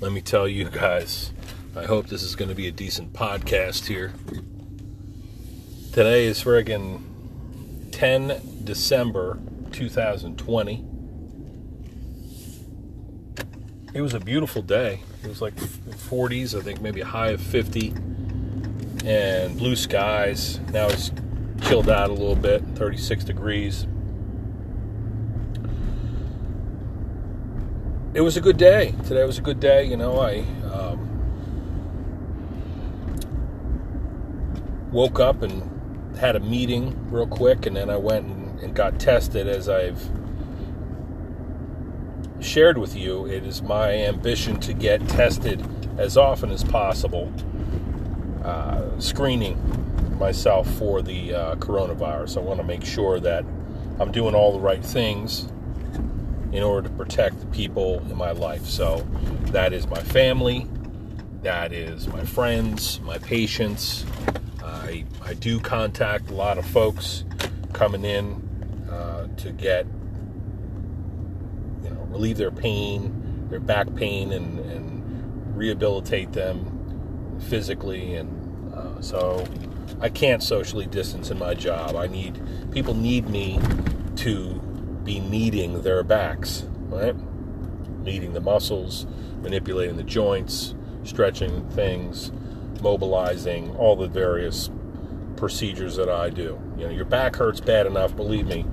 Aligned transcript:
let 0.00 0.12
me 0.12 0.22
tell 0.22 0.48
you 0.48 0.64
guys, 0.64 1.30
I 1.76 1.84
hope 1.84 2.06
this 2.06 2.22
is 2.22 2.34
going 2.34 2.48
to 2.48 2.54
be 2.54 2.66
a 2.66 2.72
decent 2.72 3.12
podcast 3.12 3.86
here. 3.86 4.14
Today 5.92 6.24
is 6.24 6.42
friggin' 6.42 7.02
10 7.92 8.62
December 8.64 9.38
2020. 9.72 10.86
It 13.92 14.00
was 14.00 14.14
a 14.14 14.20
beautiful 14.20 14.62
day. 14.62 15.02
It 15.22 15.28
was 15.28 15.42
like 15.42 15.56
40s, 15.56 16.58
I 16.58 16.62
think 16.62 16.80
maybe 16.80 17.02
a 17.02 17.06
high 17.06 17.32
of 17.32 17.42
50, 17.42 17.88
and 19.04 19.58
blue 19.58 19.76
skies. 19.76 20.60
Now 20.72 20.86
it's 20.86 21.10
chilled 21.60 21.90
out 21.90 22.08
a 22.08 22.14
little 22.14 22.36
bit, 22.36 22.62
36 22.74 23.24
degrees. 23.24 23.86
It 28.12 28.22
was 28.22 28.36
a 28.36 28.40
good 28.40 28.56
day. 28.56 28.94
Today 29.06 29.24
was 29.24 29.38
a 29.38 29.42
good 29.42 29.60
day. 29.60 29.84
You 29.84 29.96
know, 29.96 30.18
I 30.18 30.40
um, 30.72 31.08
woke 34.90 35.20
up 35.20 35.42
and 35.42 36.16
had 36.16 36.34
a 36.34 36.40
meeting 36.40 37.10
real 37.10 37.26
quick, 37.26 37.66
and 37.66 37.76
then 37.76 37.88
I 37.88 37.96
went 37.96 38.26
and, 38.26 38.60
and 38.60 38.74
got 38.74 38.98
tested. 38.98 39.46
As 39.46 39.68
I've 39.68 40.02
shared 42.40 42.78
with 42.78 42.96
you, 42.96 43.26
it 43.26 43.44
is 43.44 43.62
my 43.62 43.92
ambition 43.92 44.58
to 44.60 44.72
get 44.72 45.06
tested 45.08 45.64
as 45.98 46.16
often 46.16 46.50
as 46.50 46.64
possible, 46.64 47.32
uh, 48.42 48.98
screening 48.98 49.56
myself 50.18 50.68
for 50.74 51.00
the 51.00 51.34
uh, 51.34 51.54
coronavirus. 51.56 52.38
I 52.38 52.40
want 52.40 52.58
to 52.58 52.66
make 52.66 52.84
sure 52.84 53.20
that 53.20 53.44
I'm 54.00 54.10
doing 54.10 54.34
all 54.34 54.52
the 54.52 54.60
right 54.60 54.84
things 54.84 55.50
in 56.52 56.62
order 56.62 56.88
to 56.88 56.94
protect 56.94 57.40
the 57.40 57.46
people 57.46 58.00
in 58.10 58.16
my 58.16 58.32
life. 58.32 58.66
So 58.66 59.06
that 59.46 59.72
is 59.72 59.86
my 59.86 60.02
family, 60.02 60.66
that 61.42 61.72
is 61.72 62.08
my 62.08 62.24
friends, 62.24 63.00
my 63.00 63.18
patients. 63.18 64.04
I, 64.62 65.04
I 65.22 65.34
do 65.34 65.60
contact 65.60 66.30
a 66.30 66.34
lot 66.34 66.58
of 66.58 66.66
folks 66.66 67.24
coming 67.72 68.04
in 68.04 68.88
uh, 68.90 69.28
to 69.36 69.52
get, 69.52 69.86
you 71.84 71.90
know, 71.90 72.00
relieve 72.08 72.36
their 72.36 72.50
pain, 72.50 73.46
their 73.48 73.60
back 73.60 73.94
pain, 73.94 74.32
and, 74.32 74.58
and 74.58 75.56
rehabilitate 75.56 76.32
them 76.32 77.38
physically. 77.48 78.14
And 78.16 78.74
uh, 78.74 79.00
so 79.00 79.46
I 80.00 80.08
can't 80.08 80.42
socially 80.42 80.86
distance 80.86 81.30
in 81.30 81.38
my 81.38 81.54
job. 81.54 81.96
I 81.96 82.06
need, 82.06 82.40
people 82.72 82.94
need 82.94 83.28
me 83.28 83.60
to 84.16 84.59
be 85.10 85.18
kneading 85.18 85.82
their 85.82 86.04
backs, 86.04 86.68
right? 86.88 87.16
Kneading 88.04 88.32
the 88.32 88.40
muscles, 88.40 89.08
manipulating 89.42 89.96
the 89.96 90.04
joints, 90.04 90.76
stretching 91.02 91.68
things, 91.70 92.30
mobilizing, 92.80 93.74
all 93.74 93.96
the 93.96 94.06
various 94.06 94.70
procedures 95.34 95.96
that 95.96 96.08
I 96.08 96.30
do. 96.30 96.60
You 96.78 96.84
know, 96.84 96.90
your 96.90 97.06
back 97.06 97.34
hurts 97.34 97.60
bad 97.60 97.88
enough, 97.88 98.14
believe 98.14 98.46
me, 98.46 98.64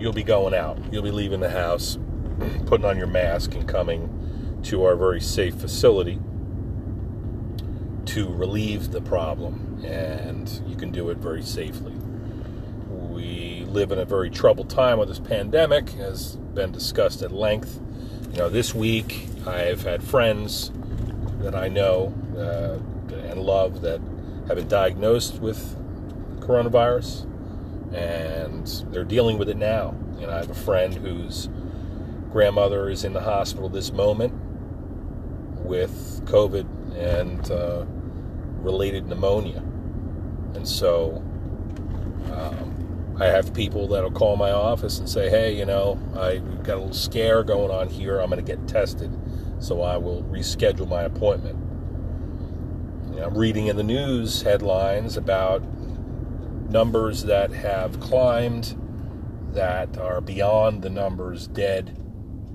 you'll 0.00 0.12
be 0.12 0.24
going 0.24 0.52
out. 0.52 0.80
You'll 0.92 1.04
be 1.04 1.12
leaving 1.12 1.38
the 1.38 1.50
house, 1.50 1.96
putting 2.66 2.84
on 2.84 2.98
your 2.98 3.06
mask, 3.06 3.54
and 3.54 3.68
coming 3.68 4.60
to 4.64 4.82
our 4.82 4.96
very 4.96 5.20
safe 5.20 5.54
facility 5.54 6.18
to 8.06 8.28
relieve 8.28 8.90
the 8.90 9.00
problem. 9.00 9.84
And 9.84 10.50
you 10.66 10.74
can 10.74 10.90
do 10.90 11.10
it 11.10 11.18
very 11.18 11.42
safely 11.44 11.97
live 13.68 13.92
in 13.92 13.98
a 13.98 14.04
very 14.04 14.30
troubled 14.30 14.70
time 14.70 14.98
with 14.98 15.08
this 15.08 15.18
pandemic, 15.18 15.90
has 15.90 16.36
been 16.54 16.72
discussed 16.72 17.22
at 17.22 17.32
length. 17.32 17.80
You 18.32 18.38
know, 18.38 18.48
this 18.48 18.74
week 18.74 19.26
I've 19.46 19.82
had 19.82 20.02
friends 20.02 20.72
that 21.40 21.54
I 21.54 21.68
know 21.68 22.14
uh, 22.36 22.78
and 23.14 23.40
love 23.40 23.82
that 23.82 24.00
have 24.48 24.56
been 24.56 24.68
diagnosed 24.68 25.40
with 25.40 25.76
coronavirus, 26.40 27.24
and 27.94 28.66
they're 28.92 29.04
dealing 29.04 29.38
with 29.38 29.48
it 29.48 29.56
now. 29.56 29.94
And 30.20 30.30
I 30.30 30.38
have 30.38 30.50
a 30.50 30.54
friend 30.54 30.94
whose 30.94 31.48
grandmother 32.30 32.88
is 32.88 33.04
in 33.04 33.12
the 33.12 33.20
hospital 33.20 33.68
this 33.68 33.92
moment 33.92 34.32
with 35.64 36.22
COVID 36.24 36.66
and 36.96 37.50
uh, 37.50 37.84
related 38.62 39.06
pneumonia. 39.06 39.62
And 40.54 40.66
so 40.66 41.22
um, 42.32 42.87
I 43.20 43.26
have 43.26 43.52
people 43.52 43.88
that'll 43.88 44.12
call 44.12 44.36
my 44.36 44.52
office 44.52 45.00
and 45.00 45.08
say, 45.08 45.28
hey, 45.28 45.56
you 45.56 45.66
know, 45.66 45.98
I 46.14 46.38
got 46.62 46.74
a 46.74 46.78
little 46.78 46.92
scare 46.92 47.42
going 47.42 47.70
on 47.70 47.88
here. 47.88 48.20
I'm 48.20 48.30
going 48.30 48.44
to 48.44 48.56
get 48.56 48.68
tested. 48.68 49.10
So 49.58 49.82
I 49.82 49.96
will 49.96 50.22
reschedule 50.24 50.88
my 50.88 51.02
appointment. 51.02 51.58
Know, 53.16 53.26
I'm 53.26 53.36
reading 53.36 53.66
in 53.66 53.76
the 53.76 53.82
news 53.82 54.42
headlines 54.42 55.16
about 55.16 55.64
numbers 56.70 57.24
that 57.24 57.50
have 57.50 57.98
climbed 57.98 58.76
that 59.52 59.98
are 59.98 60.20
beyond 60.20 60.82
the 60.82 60.90
numbers 60.90 61.48
dead 61.48 61.98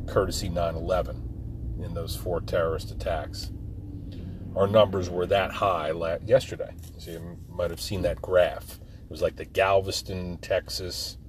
courtesy 0.07 0.47
9 0.47 0.75
11 0.75 1.79
in 1.83 1.93
those 1.93 2.15
four 2.15 2.39
terrorist 2.39 2.89
attacks. 2.89 3.51
Our 4.55 4.67
numbers 4.67 5.09
were 5.09 5.25
that 5.25 5.51
high 5.51 5.91
yesterday. 6.25 6.73
So 6.99 7.11
you 7.11 7.37
might 7.49 7.71
have 7.71 7.81
seen 7.81 8.03
that 8.03 8.21
graph 8.21 8.79
was 9.13 9.21
like 9.21 9.35
the 9.35 9.45
Galveston, 9.45 10.39
Texas 10.39 11.19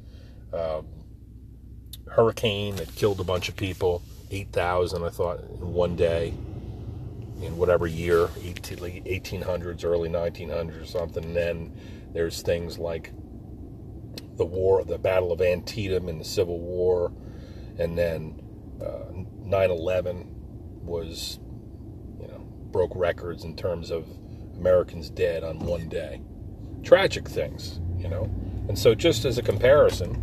um, 0.55 0.87
hurricane 2.11 2.77
that 2.77 2.95
killed 2.95 3.21
a 3.21 3.25
bunch 3.25 3.51
of 3.51 3.57
people. 3.57 4.01
8,000, 4.31 5.05
I 5.05 5.11
thought, 5.11 5.41
in 5.41 5.75
one 5.75 5.95
day, 5.95 6.29
in 7.43 7.59
whatever 7.59 7.87
year, 7.87 8.29
1800s, 8.29 9.85
early 9.85 10.09
1900s 10.09 10.81
or 10.81 10.87
something. 10.87 11.25
And 11.25 11.37
then 11.37 11.77
there's 12.15 12.41
things 12.41 12.79
like 12.79 13.13
the 14.39 14.47
war, 14.47 14.83
the 14.83 14.97
Battle 14.97 15.31
of 15.31 15.43
Antietam 15.43 16.09
in 16.09 16.19
the 16.19 16.25
Civil 16.25 16.59
War, 16.59 17.13
and 17.79 17.99
then 17.99 18.41
uh, 18.83 19.13
9 19.13 19.71
uh, 19.71 19.75
11 19.75 20.27
was, 20.83 21.39
you 22.19 22.29
know, 22.29 22.39
broke 22.71 22.93
records 22.97 23.45
in 23.45 23.55
terms 23.55 23.91
of 23.91 24.09
Americans 24.57 25.11
dead 25.11 25.45
on 25.45 25.59
one 25.59 25.91
day 25.91 26.23
tragic 26.85 27.29
things, 27.29 27.81
you 27.99 28.09
know. 28.09 28.31
And 28.69 28.79
so, 28.79 28.95
just 28.95 29.25
as 29.25 29.39
a 29.39 29.43
comparison, 29.43 30.21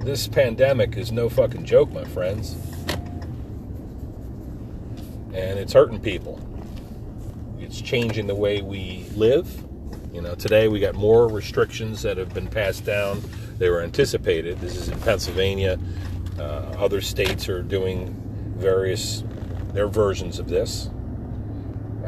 this 0.00 0.28
pandemic 0.28 0.96
is 0.96 1.12
no 1.12 1.28
fucking 1.28 1.64
joke, 1.64 1.90
my 1.92 2.04
friends. 2.04 2.56
And 5.32 5.58
it's 5.58 5.72
hurting 5.72 6.00
people. 6.00 6.40
It's 7.58 7.80
changing 7.80 8.26
the 8.26 8.34
way 8.34 8.62
we 8.62 9.06
live. 9.14 9.64
You 10.12 10.20
know, 10.22 10.34
today 10.34 10.68
we 10.68 10.80
got 10.80 10.94
more 10.94 11.28
restrictions 11.28 12.02
that 12.02 12.16
have 12.16 12.34
been 12.34 12.48
passed 12.48 12.84
down. 12.84 13.22
They 13.58 13.68
were 13.68 13.82
anticipated. 13.82 14.60
This 14.60 14.76
is 14.76 14.88
in 14.88 14.98
Pennsylvania. 15.00 15.78
Uh, 16.38 16.74
other 16.78 17.00
states 17.00 17.48
are 17.48 17.62
doing 17.62 18.16
various 18.56 19.22
their 19.72 19.86
versions 19.86 20.38
of 20.38 20.48
this. 20.48 20.90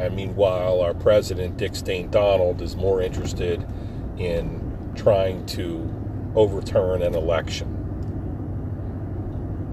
And 0.02 0.16
meanwhile, 0.16 0.80
our 0.80 0.94
president, 0.94 1.58
Dick 1.58 1.76
Stain 1.76 2.10
Donald, 2.10 2.60
is 2.60 2.74
more 2.74 3.00
interested 3.00 3.64
in 4.18 4.92
trying 4.96 5.46
to 5.46 5.88
overturn 6.34 7.02
an 7.02 7.14
election. 7.14 7.68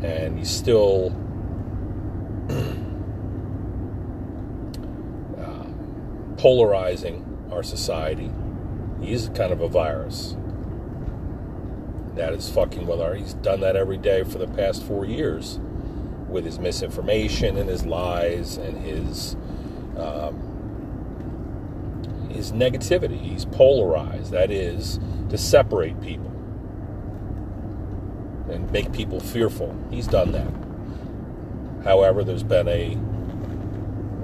And 0.03 0.37
he's 0.37 0.51
still 0.51 1.07
uh, 5.39 5.65
polarizing 6.37 7.25
our 7.51 7.63
society. 7.63 8.31
He's 9.01 9.29
kind 9.29 9.51
of 9.51 9.61
a 9.61 9.67
virus. 9.67 10.37
That 12.13 12.33
is 12.33 12.47
fucking 12.51 12.85
with 12.85 13.01
our. 13.01 13.15
He's 13.15 13.33
done 13.33 13.61
that 13.61 13.75
every 13.75 13.97
day 13.97 14.23
for 14.23 14.37
the 14.37 14.47
past 14.47 14.83
four 14.83 15.05
years 15.05 15.59
with 16.27 16.45
his 16.45 16.59
misinformation 16.59 17.57
and 17.57 17.67
his 17.67 17.83
lies 17.87 18.57
and 18.57 18.77
his 18.77 19.35
um, 19.99 20.35
his 22.31 22.51
negativity. 22.51 23.19
He's 23.19 23.45
polarized. 23.45 24.31
That 24.31 24.51
is 24.51 24.99
to 25.29 25.37
separate 25.37 26.01
people 26.01 26.27
and 28.49 28.71
make 28.71 28.91
people 28.91 29.19
fearful. 29.19 29.75
He's 29.91 30.07
done 30.07 30.31
that. 30.31 30.51
However, 31.83 32.23
there's 32.23 32.43
been 32.43 32.67
a, 32.67 32.97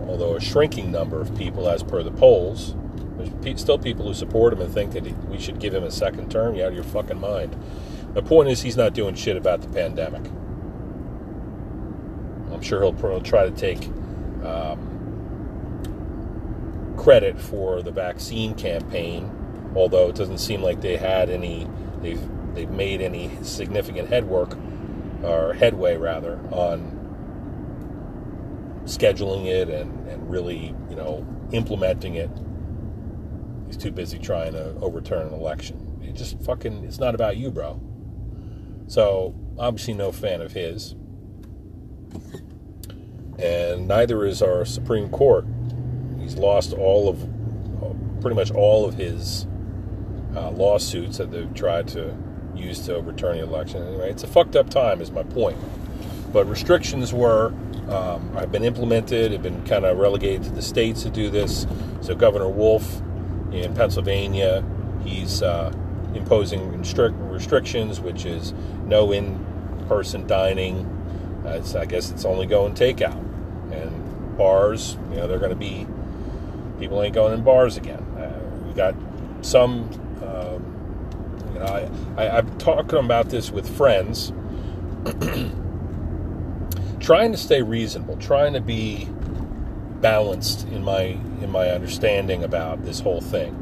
although 0.10 0.36
a 0.36 0.42
shrinking 0.42 0.92
number 0.92 1.22
of 1.22 1.36
people, 1.38 1.70
as 1.70 1.84
per 1.84 2.04
the 2.04 2.12
polls, 2.12 2.76
there's 3.18 3.62
still 3.62 3.78
people 3.78 4.06
who 4.06 4.14
support 4.14 4.54
him 4.54 4.62
and 4.62 4.74
think 4.74 4.92
that 4.94 5.04
we 5.28 5.40
should 5.40 5.60
give 5.60 5.74
him 5.74 5.84
a 5.84 5.92
second 5.92 6.30
term. 6.32 6.56
You're 6.56 6.66
out 6.66 6.70
of 6.70 6.76
your 6.76 6.84
fucking 6.84 7.20
mind. 7.20 7.56
The 8.14 8.22
point 8.22 8.50
is, 8.50 8.62
he's 8.62 8.78
not 8.78 8.94
doing 8.94 9.16
shit 9.16 9.38
about 9.38 9.62
the 9.62 9.68
pandemic. 9.70 10.26
I'm 12.52 12.62
sure 12.62 12.82
he'll 12.82 13.22
try 13.22 13.50
to 13.50 13.52
take 13.52 13.88
um, 14.46 14.95
credit 16.98 17.40
for 17.40 17.82
the 17.82 17.92
vaccine 17.92 18.56
campaign, 18.56 19.32
although 19.76 20.10
it 20.10 20.16
doesn't 20.16 20.40
seem 20.40 20.62
like 20.62 20.82
they 20.82 20.98
had 20.98 21.30
any, 21.30 21.68
they've, 22.02 22.22
they've 22.54 22.70
made 22.70 23.02
any 23.02 23.32
significant 23.44 24.10
headwork, 24.10 24.58
or 25.24 25.54
headway 25.54 25.98
rather, 25.98 26.40
on 26.52 26.92
scheduling 28.86 29.46
it 29.48 29.70
and, 29.70 30.08
and 30.08 30.30
really, 30.30 30.76
you 30.90 30.96
know, 30.96 31.26
implementing 31.52 32.16
it. 32.16 32.30
He's 33.68 33.78
too 33.78 33.92
busy 33.92 34.20
trying 34.20 34.54
to 34.54 34.76
overturn 34.80 35.28
an 35.28 35.34
election. 35.34 36.00
It 36.04 36.14
just 36.14 36.40
fucking, 36.44 36.84
it's 36.84 37.00
not 37.00 37.16
about 37.16 37.38
you, 37.38 37.50
bro. 37.50 37.82
So, 38.88 39.34
obviously, 39.58 39.96
no 39.96 40.12
fan 40.12 40.42
of 40.42 40.52
his. 40.52 40.96
And 43.40 43.88
neither 43.88 44.24
is 44.24 44.42
our 44.42 44.64
Supreme 44.66 45.10
Court. 45.10 45.46
He's 46.26 46.38
lost 46.38 46.74
all 46.74 47.08
of, 47.08 47.20
pretty 48.20 48.34
much 48.34 48.50
all 48.50 48.84
of 48.84 48.96
his 48.96 49.46
uh, 50.36 50.50
lawsuits 50.50 51.20
that 51.20 51.30
they've 51.30 51.54
tried 51.54 51.88
to 51.90 52.18
use 52.56 52.80
to 52.88 52.96
overturn 52.96 53.38
the 53.38 53.44
election. 53.44 53.84
Anyway, 53.84 54.10
it's 54.10 54.24
a 54.24 54.28
fucked 54.28 54.56
up 54.56 54.68
time, 54.72 55.02
is 55.02 55.12
my 55.12 55.22
point. 55.22 55.56
But 56.34 56.50
restrictions 56.50 57.14
were 57.14 57.54
um, 57.90 58.34
have 58.34 58.52
been 58.52 58.64
implemented, 58.64 59.34
have 59.34 59.44
been 59.44 59.64
kind 59.68 59.86
of 59.86 60.00
relegated 60.00 60.46
to 60.46 60.50
the 60.50 60.64
states 60.64 61.04
to 61.04 61.12
do 61.12 61.30
this. 61.30 61.68
So 62.02 62.16
Governor 62.16 62.50
Wolf 62.50 63.04
in 63.52 63.76
Pennsylvania, 63.76 64.66
he's 65.04 65.44
uh, 65.44 65.72
imposing 66.16 66.76
restrict- 66.76 67.18
restrictions, 67.20 68.00
which 68.00 68.26
is 68.26 68.52
no 68.86 69.12
in-person 69.12 70.26
dining. 70.26 70.92
Uh, 71.46 71.62
I 71.78 71.86
guess 71.86 72.10
it's 72.10 72.26
only 72.26 72.48
going 72.48 72.74
takeout, 72.74 73.22
and 73.72 74.38
bars. 74.38 74.98
You 75.12 75.18
know, 75.18 75.28
they're 75.28 75.38
going 75.38 75.52
to 75.52 75.56
be 75.56 75.86
people 76.80 77.02
ain't 77.02 77.14
going 77.14 77.34
in 77.34 77.44
bars 77.44 77.78
again. 77.78 78.00
Uh, 78.18 78.40
we 78.68 78.74
got 78.74 78.96
some. 79.42 79.90
Um, 80.24 80.62
you 81.54 81.60
know, 81.60 81.66
I, 82.18 82.24
I, 82.24 82.38
I'm 82.38 82.58
talking 82.58 83.00
about 83.00 83.30
this 83.30 83.52
with 83.52 83.68
friends. 83.78 84.34
trying 87.00 87.32
to 87.32 87.38
stay 87.38 87.62
reasonable, 87.62 88.18
trying 88.18 88.54
to 88.54 88.62
be 88.62 89.08
balanced 90.02 90.68
in 90.70 90.84
my 90.84 91.18
in 91.42 91.52
my 91.52 91.70
understanding 91.70 92.44
about 92.44 92.84
this 92.84 93.00
whole 93.00 93.22
thing. 93.22 93.62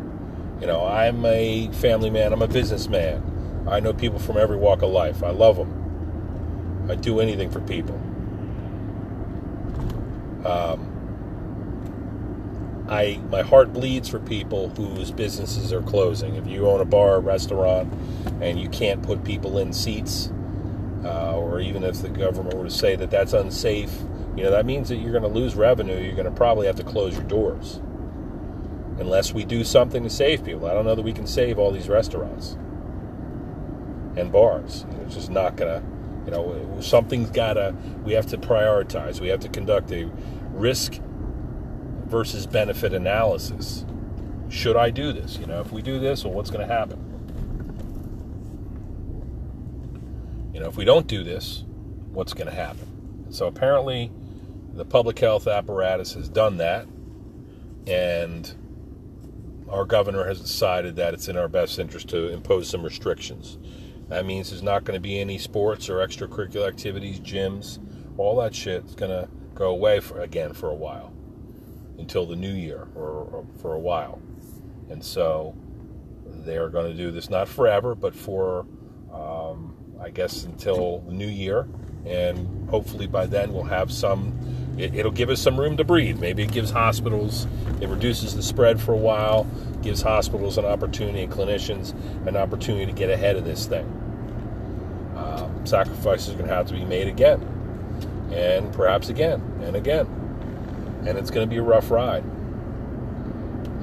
You 0.62 0.68
know, 0.68 0.86
I'm 0.86 1.26
a 1.26 1.70
family 1.74 2.10
man. 2.10 2.32
I'm 2.32 2.42
a 2.42 2.48
businessman. 2.48 3.66
I 3.68 3.80
know 3.80 3.94
people 3.94 4.20
from 4.20 4.38
every 4.38 4.58
walk 4.58 4.82
of 4.82 4.92
life. 4.92 5.24
I 5.24 5.32
love 5.32 5.58
them. 5.58 6.88
I 6.90 6.96
do 6.96 7.20
anything 7.20 7.50
for 7.50 7.60
people. 7.62 7.96
Um, 10.46 10.93
I 12.88 13.22
my 13.30 13.42
heart 13.42 13.72
bleeds 13.72 14.10
for 14.10 14.20
people 14.20 14.70
whose 14.70 15.12
businesses 15.12 15.72
are 15.72 15.82
closing. 15.82 16.36
If 16.36 16.48
you 16.48 16.68
own 16.68 16.82
a 16.82 16.86
bar, 16.86 17.16
or 17.16 17.20
restaurant, 17.20 17.94
and 18.42 18.60
you 18.60 18.70
can't 18.70 19.02
put 19.02 19.24
people 19.24 19.58
in 19.58 19.72
seats, 19.74 20.32
uh, 21.04 21.38
or 21.38 21.60
even 21.60 21.84
if 21.84 22.02
the 22.02 22.10
government 22.10 22.56
were 22.56 22.66
to 22.66 22.72
say 22.72 22.96
that 22.96 23.10
that's 23.10 23.34
unsafe, 23.34 23.92
you 24.36 24.44
know, 24.44 24.52
that 24.52 24.66
means 24.66 24.90
that 24.90 24.98
you're 24.98 25.12
going 25.12 25.24
to 25.24 25.30
lose 25.30 25.56
revenue. 25.56 26.00
You're 26.00 26.16
going 26.16 26.26
to 26.26 26.32
probably 26.32 26.68
have 26.68 26.76
to 26.78 26.84
close 26.84 27.14
your 27.14 27.24
doors. 27.24 27.80
Unless 29.00 29.34
we 29.34 29.44
do 29.44 29.64
something 29.64 30.04
to 30.04 30.10
save 30.10 30.44
people. 30.44 30.68
I 30.68 30.74
don't 30.74 30.86
know 30.86 30.96
that 30.96 31.02
we 31.02 31.14
can 31.14 31.26
save 31.26 31.58
all 31.58 31.72
these 31.72 31.90
restaurants 31.90 32.58
and 34.16 34.32
bars. 34.32 34.86
It's 35.02 35.16
just 35.16 35.32
not 35.32 35.56
going 35.56 35.82
to, 35.82 35.88
you 36.26 36.32
know, 36.32 36.80
something's 36.80 37.32
got 37.32 37.54
to, 37.54 37.76
we 38.04 38.14
have 38.14 38.28
to 38.28 38.38
prioritize. 38.38 39.20
We 39.20 39.30
have 39.30 39.40
to 39.42 39.50
conduct 39.50 39.92
a 39.92 40.10
risk 40.52 41.00
versus 42.06 42.46
benefit 42.46 42.94
analysis. 42.94 43.86
Should 44.50 44.76
I 44.76 44.90
do 44.90 45.12
this? 45.12 45.38
You 45.38 45.48
know, 45.48 45.62
if 45.62 45.72
we 45.72 45.82
do 45.82 46.00
this, 46.00 46.24
well, 46.24 46.34
what's 46.34 46.52
going 46.52 46.68
to 46.68 46.74
happen? 46.74 47.10
You 50.54 50.60
know, 50.60 50.68
if 50.68 50.78
we 50.78 50.86
don't 50.86 51.08
do 51.08 51.24
this, 51.24 51.64
what's 52.12 52.34
going 52.34 52.48
to 52.48 52.54
happen? 52.54 53.32
So 53.32 53.48
apparently, 53.48 54.12
the 54.74 54.86
public 54.86 55.18
health 55.18 55.48
apparatus 55.48 56.14
has 56.14 56.30
done 56.30 56.58
that, 56.58 56.88
and 57.88 58.54
our 59.70 59.86
governor 59.86 60.26
has 60.26 60.40
decided 60.40 60.96
that 60.98 61.16
it's 61.16 61.28
in 61.28 61.38
our 61.38 61.48
best 61.48 61.80
interest 61.80 62.10
to 62.10 62.32
impose 62.32 62.70
some 62.70 62.84
restrictions. 62.84 63.58
That 64.10 64.26
means 64.26 64.52
there's 64.52 64.62
not 64.62 64.84
going 64.84 64.98
to 64.98 65.02
be 65.02 65.20
any 65.20 65.40
sports 65.40 65.90
or 65.90 66.06
extracurricular 66.06 66.68
activities, 66.68 67.20
gyms, 67.20 67.80
all 68.18 68.36
that 68.42 68.54
shit 68.54 68.86
is 68.86 68.94
going 68.94 69.12
to 69.12 69.28
go 69.56 69.70
away 69.70 70.00
for, 70.00 70.20
again 70.22 70.54
for 70.54 70.70
a 70.70 70.76
while 70.76 71.13
until 71.98 72.26
the 72.26 72.36
new 72.36 72.54
year 72.54 72.88
or, 72.96 73.08
or 73.10 73.46
for 73.62 73.74
a 73.74 73.80
while. 73.80 74.22
And 74.90 75.04
so 75.04 75.56
they're 76.26 76.70
going 76.70 76.92
to 76.92 76.98
do 76.98 77.12
this 77.12 77.30
not 77.30 77.48
forever, 77.48 77.96
but 77.96 78.16
for 78.16 78.66
um, 79.14 79.76
I 80.04 80.10
guess, 80.10 80.44
until 80.44 81.00
the 81.00 81.14
new 81.14 81.28
year. 81.28 81.68
And 82.06 82.70
hopefully 82.70 83.08
by 83.08 83.26
then 83.26 83.54
we'll 83.54 83.64
have 83.64 83.92
some, 83.92 84.38
it, 84.78 85.04
will 85.04 85.12
give 85.12 85.30
us 85.30 85.40
some 85.40 85.58
room 85.58 85.78
to 85.78 85.84
breathe. 85.84 86.20
Maybe 86.20 86.44
it 86.44 86.52
gives 86.52 86.72
hospitals, 86.72 87.48
it 87.80 87.88
reduces 87.88 88.36
the 88.36 88.44
spread 88.44 88.82
for 88.82 88.94
a 88.94 88.98
while, 88.98 89.48
gives 89.82 90.02
hospitals 90.02 90.58
an 90.58 90.66
opportunity 90.66 91.24
and 91.24 91.32
clinicians 91.32 91.94
an 92.28 92.36
opportunity 92.36 92.86
to 92.86 92.92
get 92.92 93.10
ahead 93.10 93.38
of 93.38 93.46
this 93.46 93.66
thing. 93.66 93.86
Um, 95.16 95.66
sacrifices 95.66 96.30
are 96.30 96.38
going 96.38 96.50
to 96.50 96.54
have 96.54 96.68
to 96.68 96.74
be 96.74 96.84
made 96.84 97.08
again, 97.08 97.42
and 98.34 98.74
perhaps 98.74 99.10
again, 99.10 99.42
and 99.62 99.76
again. 99.76 100.23
And 101.06 101.18
it's 101.18 101.32
going 101.32 101.48
to 101.48 101.50
be 101.50 101.58
a 101.58 101.64
rough 101.64 101.92
ride. 101.92 102.24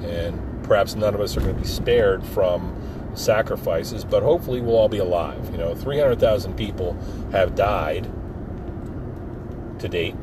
And 0.03 0.63
perhaps 0.63 0.95
none 0.95 1.13
of 1.13 1.21
us 1.21 1.37
are 1.37 1.41
going 1.41 1.55
to 1.55 1.61
be 1.61 1.67
spared 1.67 2.23
from 2.23 2.75
sacrifices, 3.13 4.03
but 4.03 4.23
hopefully 4.23 4.61
we'll 4.61 4.75
all 4.75 4.89
be 4.89 4.97
alive. 4.97 5.49
You 5.51 5.57
know, 5.57 5.75
300,000 5.75 6.55
people 6.55 6.93
have 7.31 7.55
died 7.55 8.09
to 9.79 9.89
date 9.89 10.15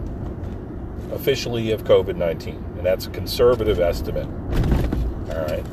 officially 1.13 1.73
of 1.73 1.85
COVID 1.85 2.17
19, 2.17 2.55
and 2.55 2.87
that's 2.87 3.07
a 3.07 3.11
conservative 3.11 3.81
estimate. 3.81 4.29
All 5.31 5.45
right. 5.45 5.65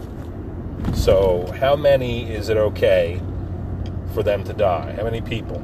So, 0.96 1.52
how 1.60 1.76
many 1.76 2.32
is 2.32 2.50
it 2.50 2.58
okay 2.58 3.22
for 4.14 4.24
them 4.24 4.44
to 4.46 4.54
die? 4.54 4.94
How 4.94 5.04
many 5.04 5.22
people? 5.22 5.62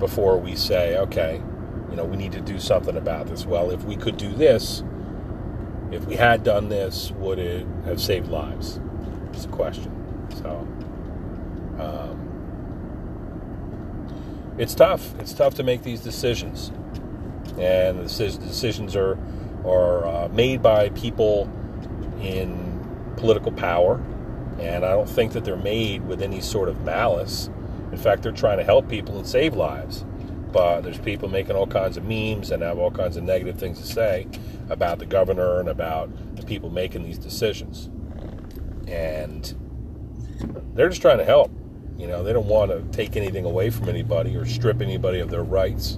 Before 0.00 0.36
we 0.38 0.56
say, 0.56 0.96
okay, 0.96 1.40
you 1.90 1.96
know, 1.96 2.04
we 2.04 2.16
need 2.16 2.32
to 2.32 2.40
do 2.40 2.58
something 2.58 2.96
about 2.96 3.28
this. 3.28 3.46
Well, 3.46 3.70
if 3.70 3.84
we 3.84 3.94
could 3.96 4.16
do 4.16 4.32
this, 4.32 4.82
if 5.92 6.04
we 6.06 6.16
had 6.16 6.42
done 6.42 6.68
this, 6.68 7.12
would 7.12 7.38
it 7.38 7.66
have 7.84 8.00
saved 8.00 8.28
lives? 8.28 8.80
It's 9.32 9.44
a 9.44 9.48
question. 9.48 9.92
So, 10.42 10.66
um, 11.78 12.16
it's 14.58 14.74
tough. 14.74 15.14
It's 15.20 15.32
tough 15.32 15.54
to 15.54 15.62
make 15.62 15.82
these 15.82 16.00
decisions, 16.00 16.72
and 17.58 17.98
the 17.98 18.38
decisions 18.40 18.96
are 18.96 19.18
are 19.64 20.06
uh, 20.06 20.28
made 20.28 20.62
by 20.62 20.88
people 20.90 21.50
in 22.20 23.14
political 23.16 23.52
power, 23.52 24.00
and 24.58 24.84
I 24.84 24.90
don't 24.90 25.08
think 25.08 25.32
that 25.32 25.44
they're 25.44 25.56
made 25.56 26.06
with 26.06 26.22
any 26.22 26.40
sort 26.40 26.68
of 26.68 26.82
malice. 26.82 27.50
In 27.92 27.98
fact, 27.98 28.22
they're 28.22 28.32
trying 28.32 28.58
to 28.58 28.64
help 28.64 28.88
people 28.88 29.16
and 29.16 29.26
save 29.26 29.54
lives. 29.54 30.04
But 30.52 30.80
there's 30.80 30.98
people 30.98 31.28
making 31.28 31.54
all 31.54 31.66
kinds 31.66 31.96
of 31.96 32.04
memes 32.04 32.50
and 32.50 32.62
have 32.62 32.78
all 32.78 32.90
kinds 32.90 33.16
of 33.16 33.22
negative 33.22 33.58
things 33.58 33.80
to 33.80 33.86
say 33.86 34.26
about 34.68 34.98
the 34.98 35.06
governor 35.06 35.60
and 35.60 35.68
about 35.68 36.10
the 36.36 36.44
people 36.44 36.70
making 36.70 37.04
these 37.04 37.18
decisions. 37.18 37.88
And 38.88 39.54
they're 40.74 40.88
just 40.88 41.02
trying 41.02 41.18
to 41.18 41.24
help. 41.24 41.52
You 41.96 42.08
know, 42.08 42.24
they 42.24 42.32
don't 42.32 42.48
want 42.48 42.70
to 42.70 42.82
take 42.96 43.16
anything 43.16 43.44
away 43.44 43.70
from 43.70 43.88
anybody 43.88 44.34
or 44.34 44.44
strip 44.44 44.80
anybody 44.80 45.20
of 45.20 45.30
their 45.30 45.42
rights, 45.44 45.96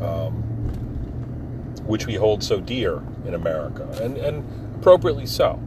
um, 0.00 0.34
which 1.84 2.06
we 2.06 2.14
hold 2.14 2.42
so 2.42 2.60
dear 2.60 3.02
in 3.26 3.34
America, 3.34 3.88
and, 4.00 4.16
and 4.16 4.76
appropriately 4.76 5.26
so. 5.26 5.60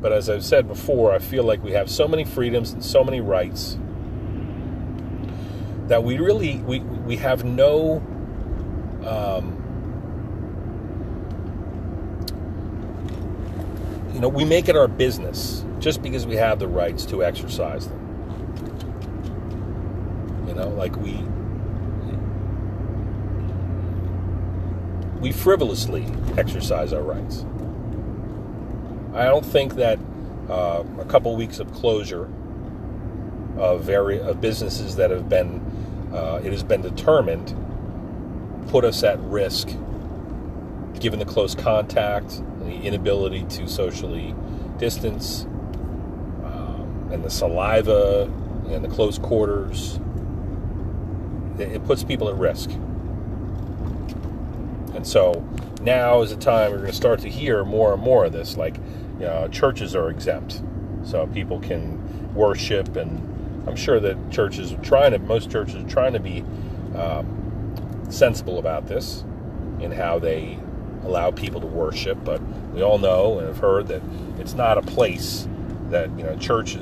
But 0.00 0.12
as 0.12 0.28
I've 0.28 0.44
said 0.44 0.68
before, 0.68 1.12
I 1.12 1.18
feel 1.18 1.42
like 1.42 1.64
we 1.64 1.72
have 1.72 1.90
so 1.90 2.06
many 2.06 2.24
freedoms 2.24 2.72
and 2.72 2.84
so 2.84 3.02
many 3.02 3.20
rights 3.20 3.78
that 5.88 6.02
we 6.02 6.18
really 6.18 6.56
we 6.58 6.80
we 6.80 7.16
have 7.16 7.44
no 7.44 7.98
um, 9.04 9.62
you 14.12 14.20
know 14.20 14.28
we 14.28 14.44
make 14.44 14.68
it 14.68 14.76
our 14.76 14.88
business 14.88 15.64
just 15.78 16.02
because 16.02 16.26
we 16.26 16.36
have 16.36 16.58
the 16.58 16.68
rights 16.68 17.06
to 17.06 17.22
exercise 17.22 17.86
them. 17.86 18.02
You 20.48 20.54
know 20.54 20.68
like 20.68 20.96
we 20.96 21.22
we 25.20 25.32
frivolously 25.32 26.06
exercise 26.36 26.92
our 26.92 27.02
rights. 27.02 27.44
I 29.14 29.24
don't 29.24 29.46
think 29.46 29.76
that 29.76 29.98
uh, 30.48 30.84
a 30.98 31.04
couple 31.06 31.34
weeks 31.36 31.58
of 31.58 31.72
closure 31.72 32.28
of 33.56 33.82
very 33.82 34.20
of 34.20 34.40
businesses 34.40 34.96
that 34.96 35.10
have 35.10 35.28
been 35.28 35.60
uh, 36.12 36.40
it 36.44 36.52
has 36.52 36.62
been 36.62 36.82
determined 36.82 37.54
put 38.68 38.84
us 38.84 39.02
at 39.02 39.18
risk 39.20 39.68
given 41.00 41.18
the 41.18 41.24
close 41.24 41.54
contact 41.54 42.42
the 42.60 42.82
inability 42.82 43.44
to 43.44 43.68
socially 43.68 44.34
distance 44.78 45.44
um, 46.44 47.08
and 47.12 47.24
the 47.24 47.30
saliva 47.30 48.30
and 48.68 48.84
the 48.84 48.88
close 48.88 49.18
quarters 49.18 50.00
it, 51.58 51.72
it 51.72 51.84
puts 51.84 52.04
people 52.04 52.28
at 52.28 52.36
risk. 52.36 52.70
And 54.94 55.06
so 55.06 55.46
now 55.82 56.22
is 56.22 56.30
the 56.30 56.36
time 56.36 56.70
we're 56.70 56.78
going 56.78 56.90
to 56.90 56.96
start 56.96 57.20
to 57.20 57.28
hear 57.28 57.64
more 57.64 57.94
and 57.94 58.02
more 58.02 58.24
of 58.24 58.32
this. 58.32 58.56
Like, 58.56 58.76
you 59.18 59.26
know, 59.26 59.48
churches 59.48 59.94
are 59.94 60.10
exempt, 60.10 60.62
so 61.04 61.26
people 61.28 61.60
can 61.60 62.34
worship, 62.34 62.96
and 62.96 63.20
I'm 63.66 63.76
sure 63.76 64.00
that 64.00 64.30
churches 64.30 64.72
are 64.72 64.82
trying 64.82 65.12
to, 65.12 65.18
most 65.18 65.50
churches 65.50 65.76
are 65.76 65.88
trying 65.88 66.12
to 66.12 66.20
be 66.20 66.44
um, 66.96 68.04
sensible 68.08 68.58
about 68.58 68.86
this 68.86 69.24
in 69.80 69.90
how 69.92 70.18
they 70.18 70.58
allow 71.04 71.30
people 71.30 71.60
to 71.60 71.66
worship. 71.66 72.18
But 72.24 72.40
we 72.72 72.82
all 72.82 72.98
know 72.98 73.38
and 73.38 73.48
have 73.48 73.58
heard 73.58 73.88
that 73.88 74.02
it's 74.38 74.54
not 74.54 74.78
a 74.78 74.82
place 74.82 75.48
that 75.90 76.10
you 76.18 76.24
know 76.24 76.36
church. 76.36 76.76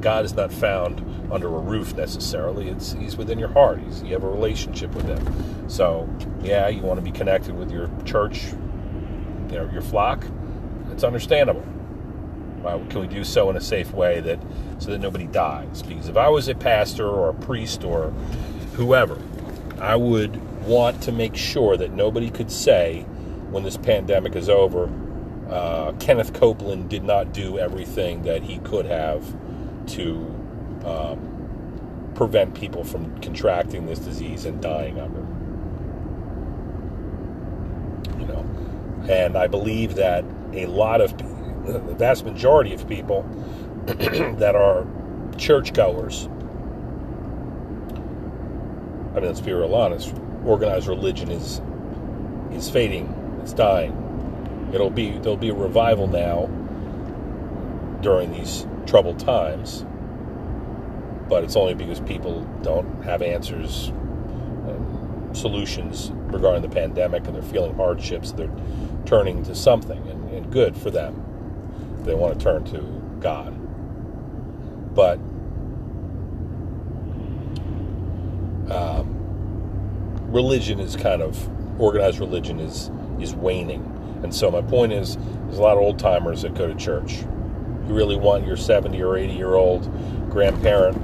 God 0.00 0.24
is 0.24 0.34
not 0.34 0.52
found 0.52 1.00
under 1.30 1.46
a 1.46 1.58
roof 1.60 1.94
necessarily. 1.94 2.68
It's 2.68 2.92
He's 2.92 3.16
within 3.16 3.38
your 3.38 3.50
heart. 3.50 3.78
He's, 3.80 4.02
you 4.02 4.12
have 4.14 4.24
a 4.24 4.28
relationship 4.28 4.94
with 4.94 5.06
Him. 5.06 5.68
So 5.68 6.08
yeah, 6.42 6.68
you 6.68 6.82
want 6.82 6.98
to 6.98 7.04
be 7.04 7.12
connected 7.12 7.56
with 7.56 7.70
your 7.70 7.88
church, 8.04 8.46
you 8.46 9.58
know, 9.58 9.70
your 9.72 9.82
flock. 9.82 10.24
It's 10.90 11.04
understandable. 11.04 11.64
Well, 12.62 12.84
can 12.90 13.00
we 13.00 13.08
do 13.08 13.24
so 13.24 13.50
in 13.50 13.56
a 13.56 13.60
safe 13.60 13.92
way 13.92 14.20
that 14.20 14.38
so 14.78 14.90
that 14.90 14.98
nobody 14.98 15.26
dies? 15.26 15.82
Because 15.82 16.08
if 16.08 16.16
I 16.16 16.28
was 16.28 16.48
a 16.48 16.54
pastor 16.54 17.08
or 17.08 17.30
a 17.30 17.34
priest 17.34 17.82
or 17.84 18.10
whoever, 18.74 19.18
I 19.80 19.96
would 19.96 20.36
want 20.64 21.02
to 21.02 21.12
make 21.12 21.34
sure 21.34 21.76
that 21.76 21.90
nobody 21.90 22.30
could 22.30 22.52
say 22.52 23.02
when 23.50 23.64
this 23.64 23.76
pandemic 23.76 24.36
is 24.36 24.48
over, 24.48 24.88
uh, 25.50 25.92
Kenneth 25.98 26.32
Copeland 26.32 26.88
did 26.88 27.02
not 27.02 27.32
do 27.32 27.58
everything 27.58 28.22
that 28.22 28.42
he 28.42 28.58
could 28.60 28.86
have 28.86 29.24
to 29.88 30.16
um, 30.84 32.12
prevent 32.14 32.54
people 32.54 32.84
from 32.84 33.20
contracting 33.20 33.86
this 33.86 33.98
disease 33.98 34.44
and 34.44 34.62
dying 34.62 34.98
of 34.98 35.14
it. 35.16 35.24
You 38.20 38.26
know, 38.26 38.46
and 39.12 39.36
I 39.36 39.48
believe 39.48 39.96
that 39.96 40.24
a 40.52 40.66
lot 40.66 41.00
of 41.00 41.16
the 41.64 41.78
vast 41.94 42.24
majority 42.24 42.74
of 42.74 42.88
people 42.88 43.22
that 43.86 44.54
are 44.56 44.86
churchgoers. 45.36 46.26
I 49.14 49.16
mean, 49.16 49.26
let's 49.26 49.40
be 49.40 49.52
real 49.52 49.74
honest. 49.74 50.14
Organized 50.44 50.88
religion 50.88 51.30
is 51.30 51.60
is 52.52 52.70
fading. 52.70 53.40
It's 53.42 53.52
dying. 53.52 54.70
It'll 54.72 54.90
be 54.90 55.10
there'll 55.18 55.36
be 55.36 55.50
a 55.50 55.54
revival 55.54 56.06
now 56.06 56.46
during 58.00 58.32
these 58.32 58.66
troubled 58.86 59.18
times, 59.18 59.84
but 61.28 61.44
it's 61.44 61.56
only 61.56 61.74
because 61.74 62.00
people 62.00 62.42
don't 62.62 63.02
have 63.04 63.22
answers, 63.22 63.92
solutions 65.32 66.10
regarding 66.26 66.62
the 66.62 66.68
pandemic, 66.68 67.26
and 67.26 67.34
they're 67.34 67.42
feeling 67.42 67.74
hardships. 67.74 68.32
They're 68.32 68.50
turning 69.04 69.42
to 69.44 69.54
something, 69.54 69.98
and, 70.08 70.30
and 70.30 70.52
good 70.52 70.76
for 70.76 70.90
them. 70.90 71.31
They 72.04 72.14
want 72.14 72.38
to 72.38 72.44
turn 72.44 72.64
to 72.64 72.78
God, 73.20 73.52
but 74.94 75.18
um, 78.70 79.06
religion 80.32 80.80
is 80.80 80.96
kind 80.96 81.22
of 81.22 81.48
organized 81.80 82.18
religion 82.18 82.60
is 82.60 82.90
is 83.20 83.34
waning. 83.34 83.88
And 84.22 84.34
so 84.34 84.50
my 84.50 84.62
point 84.62 84.92
is, 84.92 85.16
there's 85.16 85.58
a 85.58 85.62
lot 85.62 85.76
of 85.76 85.82
old 85.82 85.98
timers 85.98 86.42
that 86.42 86.54
go 86.54 86.66
to 86.66 86.74
church. 86.74 87.18
You 87.88 87.94
really 87.94 88.16
want 88.16 88.46
your 88.46 88.56
70 88.56 89.02
or 89.02 89.16
80 89.16 89.32
year 89.32 89.54
old 89.54 89.90
grandparent 90.30 90.96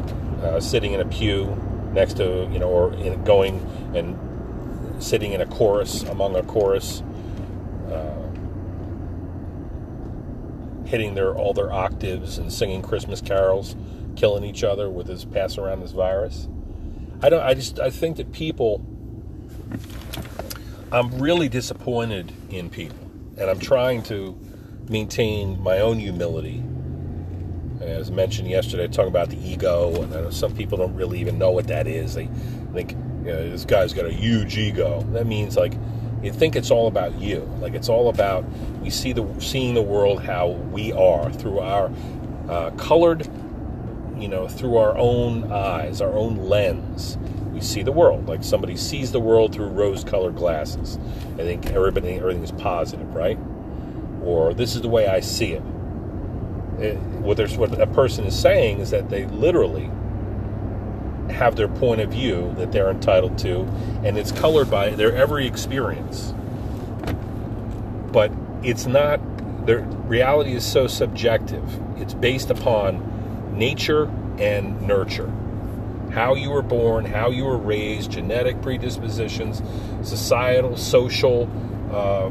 uh, 0.43 0.61
sitting 0.61 0.93
in 0.93 1.01
a 1.01 1.05
pew 1.05 1.57
next 1.93 2.15
to, 2.19 2.49
you 2.53 2.59
know, 2.59 2.69
or 2.69 2.95
in, 2.95 3.23
going 3.25 3.59
and 3.95 4.17
sitting 5.03 5.33
in 5.33 5.41
a 5.41 5.47
chorus, 5.47 6.03
among 6.05 6.37
a 6.37 6.43
chorus, 6.43 7.03
uh, 7.91 8.15
hitting 10.89 11.15
their 11.15 11.35
all 11.35 11.53
their 11.53 11.73
octaves 11.73 12.39
and 12.39 12.53
singing 12.53 12.83
Christmas 12.83 13.21
carols, 13.21 13.77
killing 14.17 14.45
each 14.45 14.65
other 14.65 14.91
with 14.91 15.07
this 15.07 15.25
pass 15.25 15.59
around 15.59 15.81
this 15.81 15.93
virus. 15.93 16.49
I 17.23 17.29
don't. 17.29 17.43
I 17.43 17.55
just. 17.55 17.79
I 17.79 17.91
think 17.91 18.17
that 18.17 18.33
people 18.33 18.85
I'm 20.91 21.19
really 21.19 21.51
disappointed 21.51 22.33
in 22.49 22.71
people, 22.71 23.11
and 23.37 23.51
I'm 23.51 23.59
trying 23.59 24.03
to 24.05 24.39
maintain 24.89 25.61
my 25.61 25.81
own 25.81 25.99
humility. 25.99 26.63
As 27.81 28.11
mentioned 28.11 28.49
yesterday, 28.49 28.89
talking 28.89 29.11
about 29.11 29.29
the 29.29 29.39
ego, 29.39 30.03
and 30.03 30.33
some 30.33 30.55
people 30.57 30.79
don't 30.79 30.95
really 30.95 31.21
even 31.21 31.39
know 31.39 31.51
what 31.51 31.67
that 31.67 31.87
is. 31.87 32.15
They 32.15 32.29
think 32.73 32.93
you 32.93 33.33
know, 33.33 33.51
this 33.51 33.67
guy's 33.67 33.93
got 33.93 34.07
a 34.07 34.13
huge 34.13 34.57
ego. 34.57 35.03
That 35.13 35.27
means 35.27 35.57
like 35.57 35.75
you 36.23 36.33
think 36.33 36.57
it's 36.57 36.71
all 36.71 36.87
about 36.87 37.21
you. 37.21 37.41
Like 37.61 37.75
it's 37.75 37.89
all 37.89 38.09
about 38.09 38.45
we 38.81 38.91
see 38.91 39.13
the 39.13 39.27
seeing 39.41 39.75
the 39.75 39.83
world 39.83 40.23
how 40.23 40.49
we 40.49 40.93
are 40.93 41.33
through 41.33 41.61
our 41.61 41.91
uh, 42.49 42.71
colored, 42.73 43.29
you 44.17 44.29
know, 44.29 44.49
through 44.49 44.77
our 44.77 44.97
own 44.97 45.53
eyes, 45.53 46.01
our 46.01 46.13
own 46.13 46.37
lens 46.37 47.19
we 47.59 47.65
see 47.65 47.83
the 47.83 47.93
world. 47.93 48.29
Like 48.29 48.45
somebody 48.45 48.77
sees 48.77 49.11
the 49.11 49.19
world 49.19 49.53
through 49.53 49.67
rose-colored 49.67 50.37
glasses. 50.37 50.97
I 51.35 51.39
think 51.39 51.67
everybody, 51.67 52.15
everything 52.15 52.45
is 52.45 52.53
positive, 52.53 53.13
right? 53.15 53.39
Or 54.23 54.55
this 54.55 54.77
is 54.77 54.83
the 54.83 54.89
way 54.89 55.09
I 55.09 55.19
see 55.19 55.55
it. 55.55 55.63
it 56.79 56.97
what 57.21 57.37
there's 57.37 57.57
what 57.57 57.81
a 57.81 57.87
person 57.89 58.25
is 58.25 58.39
saying 58.39 58.79
is 58.79 58.91
that 58.91 59.11
they 59.11 59.27
literally 59.27 59.91
have 61.31 61.57
their 61.57 61.69
point 61.69 62.01
of 62.01 62.11
view 62.11 62.55
that 62.59 62.73
they're 62.73 62.91
entitled 62.91 63.39
to, 63.39 63.61
and 64.05 64.19
it's 64.19 64.33
colored 64.33 64.71
by 64.71 64.91
their 64.91 65.15
every 65.15 65.47
experience. 65.47 66.35
But 68.13 68.33
it's 68.63 68.87
not. 68.87 69.21
Their 69.67 69.81
reality 69.81 70.55
is 70.55 70.65
so 70.65 70.87
subjective. 70.87 71.63
It's 71.99 72.15
based 72.15 72.51
upon 72.51 73.57
nature 73.57 74.11
and 74.39 74.81
nurture 74.83 75.31
how 76.11 76.35
you 76.35 76.51
were 76.51 76.63
born, 76.63 77.05
how 77.05 77.31
you 77.31 77.45
were 77.45 77.57
raised, 77.57 78.11
genetic 78.11 78.61
predispositions, 78.63 79.63
societal, 80.03 80.77
social, 80.77 81.49
uh, 81.93 82.31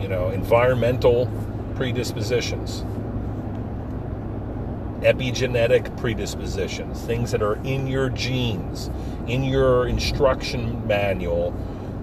you 0.00 0.08
know, 0.08 0.30
environmental 0.30 1.30
predispositions, 1.76 2.84
epigenetic 5.02 5.96
predispositions, 5.98 7.00
things 7.02 7.30
that 7.32 7.42
are 7.42 7.56
in 7.64 7.86
your 7.86 8.08
genes, 8.10 8.90
in 9.26 9.44
your 9.44 9.86
instruction 9.86 10.86
manual 10.86 11.54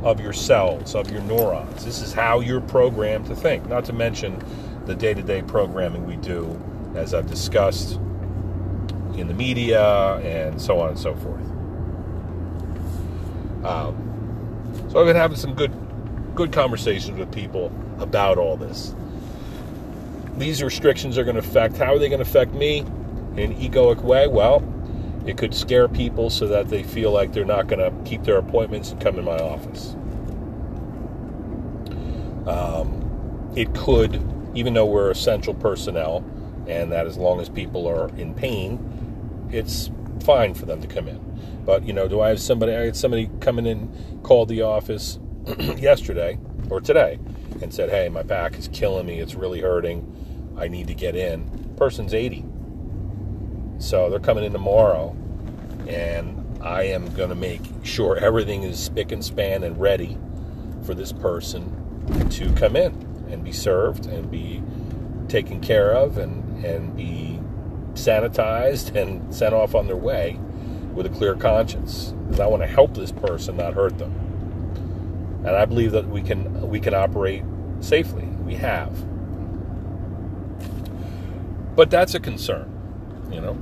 of 0.04 0.20
your 0.20 0.34
cells, 0.34 0.96
of 0.96 1.12
your 1.12 1.22
neurons. 1.22 1.84
This 1.84 2.02
is 2.02 2.14
how 2.14 2.40
you're 2.40 2.62
programmed 2.62 3.26
to 3.28 3.36
think, 3.36 3.68
not 3.68 3.86
to 3.86 3.94
mention 3.94 4.42
the 4.86 4.96
day 4.96 5.14
to 5.14 5.22
day 5.22 5.42
programming 5.42 6.06
we 6.06 6.16
do, 6.18 6.60
as 6.96 7.14
I've 7.14 7.28
discussed 7.28 7.96
in 9.16 9.28
the 9.28 9.34
media 9.34 10.16
and 10.18 10.62
so 10.62 10.80
on 10.80 10.90
and 10.90 11.00
so 11.00 11.16
forth. 11.16 11.46
Um, 13.66 14.06
so 14.90 15.00
I've 15.00 15.06
been 15.06 15.16
having 15.16 15.38
some 15.38 15.54
good, 15.54 15.74
good 16.36 16.52
conversations 16.52 17.20
with 17.20 17.32
people 17.32 17.72
about 18.00 18.38
all 18.38 18.56
this. 18.56 18.96
These 20.40 20.64
restrictions 20.64 21.18
are 21.18 21.26
going 21.26 21.36
to 21.36 21.42
affect. 21.42 21.76
How 21.76 21.94
are 21.94 22.00
they 22.00 22.08
going 22.08 22.24
to 22.24 22.30
affect 22.30 22.54
me 22.54 22.80
in 22.80 23.40
an 23.40 23.56
egoic 23.56 24.02
way? 24.02 24.26
Well, 24.26 24.64
it 25.26 25.38
could 25.38 25.54
scare 25.54 25.90
people 25.90 26.30
so 26.30 26.48
that 26.48 26.70
they 26.70 26.82
feel 26.82 27.12
like 27.12 27.34
they're 27.34 27.44
not 27.44 27.68
going 27.68 27.80
to 27.80 28.10
keep 28.10 28.24
their 28.24 28.38
appointments 28.38 28.92
and 28.92 29.02
come 29.02 29.20
in 29.20 29.26
my 29.26 29.38
office. 29.38 29.96
Um, 32.48 33.52
it 33.54 33.76
could, 33.76 34.24
even 34.56 34.74
though 34.74 34.86
we're 34.86 35.12
essential 35.12 35.54
personnel, 35.54 36.24
and 36.70 36.90
that 36.94 37.06
as 37.06 37.18
long 37.18 37.42
as 37.42 37.50
people 37.50 37.86
are 37.86 38.08
in 38.16 38.34
pain, 38.34 38.80
it's 39.52 39.92
fine 40.24 40.54
for 40.54 40.66
them 40.66 40.82
to 40.82 40.88
come 40.88 41.10
in. 41.10 41.20
But 41.66 41.86
you 41.86 41.92
know, 41.92 42.08
do 42.08 42.22
I 42.22 42.30
have 42.30 42.40
somebody? 42.40 42.74
I 42.74 42.86
had 42.86 42.96
somebody 42.96 43.30
coming 43.42 43.66
in, 43.66 44.22
called 44.24 44.48
the 44.48 44.62
office 44.62 45.20
yesterday 45.76 46.40
or 46.70 46.80
today, 46.80 47.20
and 47.62 47.74
said, 47.74 47.90
"Hey, 47.90 48.08
my 48.08 48.24
back 48.24 48.58
is 48.58 48.70
killing 48.70 49.06
me. 49.06 49.20
It's 49.20 49.36
really 49.36 49.60
hurting. 49.60 50.16
I 50.60 50.68
need 50.68 50.88
to 50.88 50.94
get 50.94 51.16
in." 51.16 51.74
Person's 51.78 52.14
80, 52.14 52.46
so 53.78 54.10
they're 54.10 54.20
coming 54.20 54.44
in 54.44 54.52
tomorrow, 54.52 55.16
and 55.88 56.40
I 56.62 56.84
am 56.84 57.14
going 57.14 57.30
to 57.30 57.36
make 57.36 57.62
sure 57.84 58.18
everything 58.18 58.64
is 58.64 58.78
spick 58.80 59.12
and 59.12 59.24
span 59.24 59.64
and 59.64 59.80
ready 59.80 60.18
for 60.84 60.94
this 60.94 61.14
person 61.14 62.28
to 62.32 62.52
come 62.54 62.76
in 62.76 62.94
and 63.30 63.44
be 63.44 63.52
served 63.52 64.06
and 64.06 64.30
be 64.30 64.62
taken 65.28 65.62
care 65.62 65.94
of 65.94 66.18
and 66.18 66.66
and 66.66 66.96
be 66.98 67.40
sanitized 67.94 68.96
and 69.02 69.34
sent 69.34 69.54
off 69.54 69.76
on 69.76 69.88
their 69.88 69.96
way 69.96 70.40
with 70.94 71.06
a 71.06 71.10
clear 71.10 71.36
conscience. 71.36 72.14
Because 72.26 72.40
I 72.40 72.48
want 72.48 72.62
to 72.64 72.68
help 72.68 72.94
this 72.94 73.12
person, 73.12 73.58
not 73.58 73.74
hurt 73.74 73.98
them. 73.98 74.14
And 75.46 75.56
I 75.56 75.66
believe 75.66 75.92
that 75.94 76.08
we 76.08 76.22
can 76.22 76.70
we 76.70 76.80
can 76.80 76.94
operate 76.94 77.44
safely. 77.80 78.26
We 78.46 78.56
have. 78.56 78.92
But 81.80 81.90
that's 81.90 82.14
a 82.14 82.20
concern, 82.20 82.70
you 83.32 83.40
know. 83.40 83.54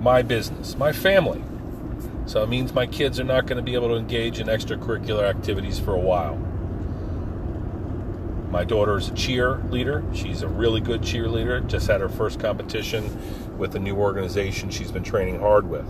My 0.00 0.22
business, 0.22 0.74
my 0.78 0.90
family. 0.90 1.44
So 2.24 2.42
it 2.42 2.48
means 2.48 2.72
my 2.72 2.86
kids 2.86 3.20
are 3.20 3.24
not 3.24 3.44
going 3.44 3.58
to 3.58 3.62
be 3.62 3.74
able 3.74 3.88
to 3.88 3.96
engage 3.96 4.40
in 4.40 4.46
extracurricular 4.46 5.24
activities 5.24 5.78
for 5.78 5.92
a 5.92 6.00
while. 6.00 6.36
My 8.50 8.64
daughter 8.64 8.96
is 8.96 9.08
a 9.08 9.10
cheerleader. 9.10 10.02
She's 10.16 10.40
a 10.40 10.48
really 10.48 10.80
good 10.80 11.02
cheerleader. 11.02 11.66
Just 11.66 11.88
had 11.88 12.00
her 12.00 12.08
first 12.08 12.40
competition 12.40 13.58
with 13.58 13.74
a 13.74 13.78
new 13.78 13.96
organization 13.96 14.70
she's 14.70 14.90
been 14.90 15.04
training 15.04 15.38
hard 15.38 15.68
with. 15.68 15.86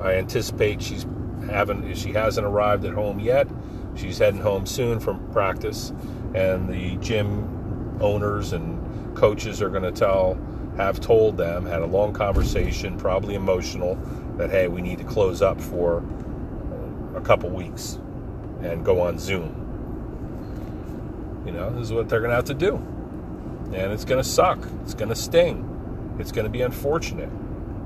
I 0.00 0.14
anticipate 0.14 0.80
she's 0.80 1.06
haven't 1.50 1.92
she 1.96 2.12
hasn't 2.12 2.46
arrived 2.46 2.84
at 2.84 2.94
home 2.94 3.18
yet. 3.18 3.48
She's 3.96 4.18
heading 4.18 4.42
home 4.42 4.64
soon 4.64 5.00
from 5.00 5.28
practice, 5.32 5.92
and 6.36 6.68
the 6.68 6.94
gym 7.04 7.98
owners 8.00 8.52
and 8.52 9.16
coaches 9.16 9.60
are 9.60 9.70
going 9.70 9.82
to 9.82 9.90
tell 9.90 10.38
have 10.76 11.00
told 11.00 11.36
them 11.36 11.66
had 11.66 11.82
a 11.82 11.86
long 11.86 12.12
conversation, 12.12 12.98
probably 12.98 13.34
emotional, 13.34 13.96
that 14.36 14.50
hey, 14.50 14.68
we 14.68 14.82
need 14.82 14.98
to 14.98 15.04
close 15.04 15.42
up 15.42 15.60
for 15.60 15.98
uh, 15.98 17.18
a 17.18 17.20
couple 17.20 17.48
weeks 17.50 17.98
and 18.62 18.84
go 18.84 19.00
on 19.00 19.18
Zoom. 19.18 19.60
You 21.46 21.52
know, 21.52 21.70
this 21.70 21.82
is 21.82 21.92
what 21.92 22.08
they're 22.08 22.20
going 22.20 22.30
to 22.30 22.36
have 22.36 22.44
to 22.46 22.54
do. 22.54 22.76
And 23.72 23.92
it's 23.92 24.04
going 24.04 24.22
to 24.22 24.28
suck. 24.28 24.58
It's 24.82 24.94
going 24.94 25.08
to 25.08 25.14
sting. 25.14 26.16
It's 26.18 26.32
going 26.32 26.44
to 26.44 26.50
be 26.50 26.62
unfortunate. 26.62 27.30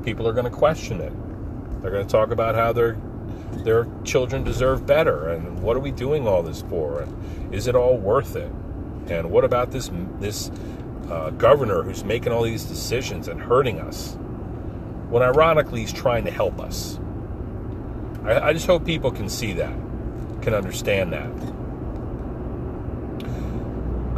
People 0.05 0.29
are 0.29 0.33
going 0.33 0.45
to 0.45 0.51
question 0.51 1.01
it. 1.01 1.13
They're 1.83 1.91
going 1.91 2.07
to 2.07 2.11
talk 2.11 2.31
about 2.31 2.55
how 2.55 2.73
their 2.73 2.99
their 3.65 3.87
children 4.05 4.45
deserve 4.45 4.87
better 4.87 5.29
and 5.29 5.61
what 5.63 5.75
are 5.77 5.81
we 5.81 5.91
doing 5.91 6.29
all 6.29 6.43
this 6.43 6.63
for 6.63 7.01
and 7.01 7.55
is 7.55 7.67
it 7.67 7.75
all 7.75 7.97
worth 7.97 8.37
it? 8.37 8.53
And 9.09 9.31
what 9.31 9.45
about 9.45 9.71
this 9.71 9.91
this 10.21 10.51
uh, 11.11 11.31
governor 11.31 11.83
who's 11.83 12.05
making 12.05 12.33
all 12.33 12.43
these 12.43 12.65
decisions 12.65 13.29
and 13.29 13.41
hurting 13.41 13.81
us 13.81 14.17
when 15.09 15.23
ironically 15.23 15.81
he's 15.81 15.93
trying 15.93 16.25
to 16.25 16.31
help 16.31 16.61
us? 16.61 16.99
I, 18.25 18.49
I 18.49 18.53
just 18.53 18.67
hope 18.67 18.85
people 18.85 19.11
can 19.11 19.29
see 19.29 19.53
that, 19.55 19.75
can 20.43 20.55
understand 20.55 21.13
that. 21.13 21.31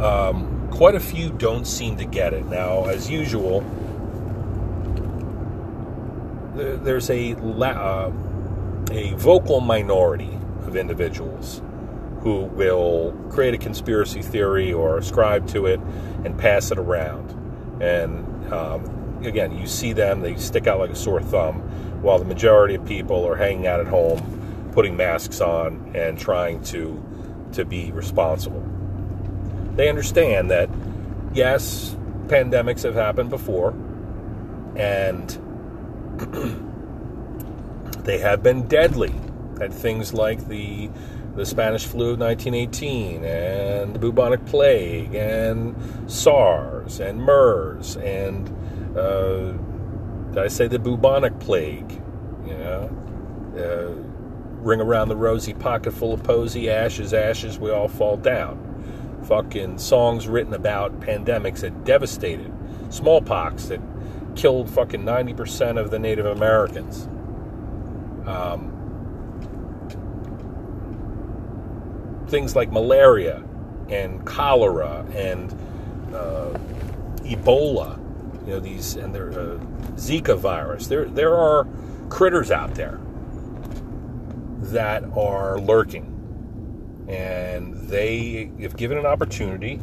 Um, 0.03 0.67
quite 0.71 0.95
a 0.95 0.99
few 0.99 1.29
don't 1.29 1.65
seem 1.65 1.97
to 1.97 2.05
get 2.05 2.33
it. 2.33 2.45
Now, 2.47 2.85
as 2.85 3.09
usual, 3.09 3.61
there's 6.55 7.09
a 7.09 7.33
uh, 7.33 8.11
a 8.91 9.13
vocal 9.13 9.61
minority 9.61 10.37
of 10.65 10.75
individuals 10.75 11.61
who 12.21 12.43
will 12.43 13.13
create 13.31 13.53
a 13.53 13.57
conspiracy 13.57 14.21
theory 14.21 14.73
or 14.73 14.97
ascribe 14.97 15.47
to 15.47 15.65
it 15.65 15.79
and 16.25 16.37
pass 16.37 16.71
it 16.71 16.77
around. 16.77 17.31
And 17.81 18.53
um, 18.53 19.19
again, 19.25 19.57
you 19.57 19.67
see 19.67 19.93
them, 19.93 20.21
they 20.21 20.35
stick 20.35 20.67
out 20.67 20.79
like 20.79 20.91
a 20.91 20.95
sore 20.95 21.21
thumb, 21.21 21.61
while 22.01 22.19
the 22.19 22.25
majority 22.25 22.75
of 22.75 22.85
people 22.85 23.27
are 23.27 23.35
hanging 23.35 23.67
out 23.67 23.79
at 23.79 23.87
home, 23.87 24.69
putting 24.73 24.95
masks 24.97 25.41
on, 25.41 25.91
and 25.95 26.17
trying 26.17 26.61
to, 26.63 27.03
to 27.53 27.65
be 27.65 27.91
responsible. 27.91 28.63
They 29.75 29.89
understand 29.89 30.51
that, 30.51 30.69
yes, 31.33 31.95
pandemics 32.27 32.83
have 32.83 32.95
happened 32.95 33.29
before, 33.29 33.71
and 34.75 35.29
they 38.03 38.17
have 38.19 38.41
been 38.41 38.67
deadly 38.67 39.13
at 39.59 39.73
things 39.73 40.13
like 40.13 40.47
the 40.47 40.89
the 41.35 41.45
Spanish 41.45 41.85
flu 41.85 42.11
of 42.11 42.19
1918 42.19 43.23
and 43.23 43.95
the 43.95 43.99
bubonic 43.99 44.45
plague 44.45 45.15
and 45.15 45.75
SARS 46.11 46.99
and 46.99 47.21
MERS 47.21 47.95
and 47.97 48.49
uh, 48.97 49.53
did 50.31 50.37
I 50.37 50.47
say 50.47 50.67
the 50.67 50.79
bubonic 50.79 51.39
plague? 51.39 51.91
You 52.45 52.57
know, 52.57 52.89
uh, 53.57 54.01
ring 54.61 54.79
around 54.79 55.09
the 55.09 55.15
rosy 55.15 55.53
pocket 55.53 55.91
full 55.91 56.13
of 56.13 56.23
posy, 56.23 56.69
ashes, 56.69 57.13
ashes, 57.13 57.59
we 57.59 57.69
all 57.69 57.87
fall 57.87 58.15
down. 58.15 58.67
Fucking 59.27 59.77
songs 59.77 60.27
written 60.27 60.53
about 60.53 60.99
pandemics 61.01 61.59
that 61.59 61.83
devastated 61.83 62.51
smallpox 62.89 63.65
that 63.65 63.81
killed 64.35 64.69
fucking 64.69 65.03
90% 65.03 65.77
of 65.77 65.91
the 65.91 65.99
Native 65.99 66.25
Americans. 66.25 67.07
Um, 68.25 68.80
things 72.31 72.55
like 72.55 72.71
malaria 72.71 73.43
and 73.89 74.25
cholera 74.25 75.05
and 75.13 75.51
uh, 76.15 76.57
Ebola, 77.23 77.97
you 78.47 78.53
know 78.53 78.59
these 78.59 78.95
and 78.95 79.13
their 79.13 79.31
uh, 79.31 79.57
Zika 79.95 80.37
virus. 80.37 80.87
There 80.87 81.05
there 81.05 81.35
are 81.35 81.67
critters 82.09 82.49
out 82.49 82.73
there 82.73 82.99
that 84.71 85.03
are 85.15 85.59
lurking, 85.59 87.05
and 87.07 87.75
they, 87.89 88.51
if 88.57 88.75
given 88.75 88.97
an 88.97 89.05
opportunity, 89.05 89.79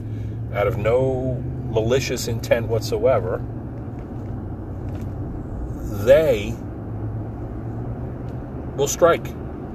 out 0.54 0.66
of 0.66 0.78
no 0.78 1.42
malicious 1.70 2.28
intent 2.28 2.66
whatsoever, 2.68 3.42
they 6.04 6.54
will 8.76 8.88
strike. 8.88 9.26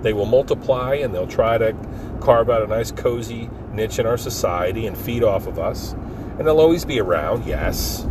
They 0.04 0.13
will 0.13 0.26
multiply 0.26 0.96
and 0.96 1.16
they'll 1.16 1.26
try 1.26 1.58
to 1.58 1.76
carve 2.22 2.50
out 2.50 2.62
a 2.62 2.68
nice, 2.68 2.92
cozy 2.92 3.50
niche 3.72 4.00
in 4.00 4.06
our 4.06 4.18
society 4.18 4.86
and 4.86 4.98
feed 4.98 5.24
off 5.24 5.48
of 5.48 5.58
us. 5.58 5.94
And 6.38 6.46
they'll 6.46 6.60
always 6.60 6.86
be 6.86 7.00
around, 7.00 7.46
yes. 7.46 8.06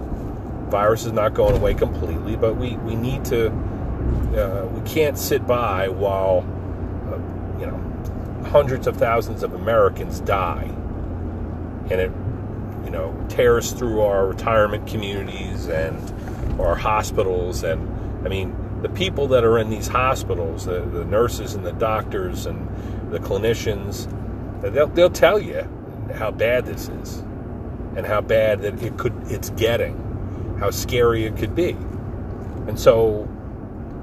Virus 0.69 1.05
is 1.05 1.13
not 1.13 1.35
going 1.35 1.55
away 1.55 1.75
completely, 1.75 2.35
but 2.35 2.57
we, 2.57 2.77
we 2.79 2.95
need 2.95 3.25
to, 3.27 3.49
uh, 3.49 4.67
we 4.73 4.81
can't 4.89 5.19
sit 5.19 5.47
by 5.47 5.89
while, 5.89 6.47
uh, 7.13 7.61
you 7.61 7.67
know, 7.67 8.49
hundreds 8.49 8.87
of 8.87 8.97
thousands 8.97 9.43
of 9.43 9.53
Americans 9.53 10.21
die. 10.21 10.65
And 11.91 12.01
it, 12.01 12.13
you 12.85 12.91
know, 12.91 13.15
tears 13.29 13.73
through 13.73 14.01
our 14.01 14.27
retirement 14.27 14.87
communities 14.87 15.67
and 15.67 16.61
our 16.61 16.75
hospitals. 16.75 17.65
And, 17.65 18.27
I 18.27 18.31
mean, 18.31 18.57
the 18.83 18.89
people 18.91 19.29
that 19.29 19.45
are 19.45 19.59
in 19.59 19.71
these 19.71 19.87
hospitals, 19.87 20.67
the, 20.67 20.81
the 20.81 21.05
nurses 21.05 21.55
and 21.55 21.65
the 21.65 21.73
doctors 21.73 22.47
and 22.47 22.69
the 23.13 23.19
clinicians, 23.19 24.11
they'll, 24.61 24.89
they'll 24.89 25.11
tell 25.11 25.39
you 25.39 25.69
how 26.15 26.31
bad 26.31 26.67
this 26.67 26.89
is 26.89 27.19
and 27.97 28.05
how 28.05 28.21
bad 28.21 28.63
that 28.63 28.83
it 28.83 28.99
could 28.99 29.15
it's 29.27 29.51
getting, 29.51 30.57
how 30.59 30.71
scary 30.71 31.25
it 31.25 31.37
could 31.37 31.55
be. 31.55 31.71
And 32.67 32.79
so 32.79 33.29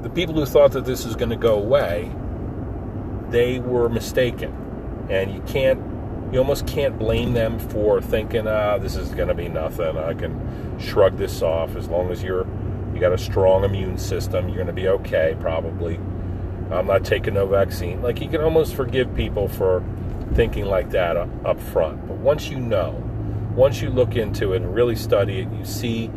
the 0.01 0.09
people 0.09 0.35
who 0.35 0.45
thought 0.45 0.71
that 0.71 0.85
this 0.85 1.05
is 1.05 1.15
going 1.15 1.29
to 1.29 1.35
go 1.35 1.55
away, 1.55 2.11
they 3.29 3.59
were 3.59 3.89
mistaken. 3.89 5.07
And 5.09 5.33
you 5.33 5.41
can't 5.41 5.81
you 6.31 6.37
almost 6.39 6.67
can't 6.67 6.97
blame 6.99 7.33
them 7.33 7.57
for 7.57 7.99
thinking, 8.01 8.47
ah, 8.47 8.77
this 8.77 8.95
is 8.95 9.09
going 9.09 9.29
to 9.29 9.33
be 9.33 9.49
nothing. 9.49 9.97
I 9.97 10.13
can 10.13 10.79
shrug 10.79 11.17
this 11.17 11.41
off 11.41 11.75
as 11.75 11.87
long 11.87 12.11
as 12.11 12.21
you're 12.21 12.45
you 12.99 13.05
got 13.05 13.13
a 13.13 13.17
strong 13.17 13.63
immune 13.63 13.97
system. 13.97 14.49
You're 14.49 14.57
going 14.57 14.67
to 14.67 14.73
be 14.73 14.89
okay, 14.89 15.33
probably. 15.39 15.95
I'm 16.69 16.85
not 16.85 17.05
taking 17.05 17.35
no 17.35 17.47
vaccine. 17.47 18.01
Like, 18.01 18.19
you 18.19 18.27
can 18.27 18.41
almost 18.41 18.75
forgive 18.75 19.15
people 19.15 19.47
for 19.47 19.81
thinking 20.33 20.65
like 20.65 20.89
that 20.89 21.15
uh, 21.15 21.27
up 21.45 21.62
front. 21.62 22.05
But 22.09 22.17
once 22.17 22.49
you 22.49 22.59
know, 22.59 23.01
once 23.55 23.81
you 23.81 23.89
look 23.89 24.17
into 24.17 24.51
it 24.51 24.57
and 24.63 24.75
really 24.75 24.97
study 24.97 25.39
it, 25.39 25.51
you 25.53 25.63
see 25.63 26.07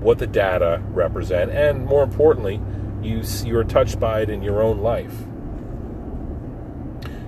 what 0.00 0.18
the 0.18 0.26
data 0.26 0.82
represent, 0.88 1.52
and 1.52 1.86
more 1.86 2.02
importantly, 2.02 2.60
you 3.00 3.22
you're 3.44 3.62
touched 3.62 4.00
by 4.00 4.22
it 4.22 4.30
in 4.30 4.42
your 4.42 4.60
own 4.60 4.78
life, 4.78 5.14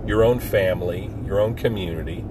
your 0.04 0.24
own 0.24 0.40
family, 0.40 1.12
your 1.24 1.40
own 1.40 1.54
community. 1.54 2.24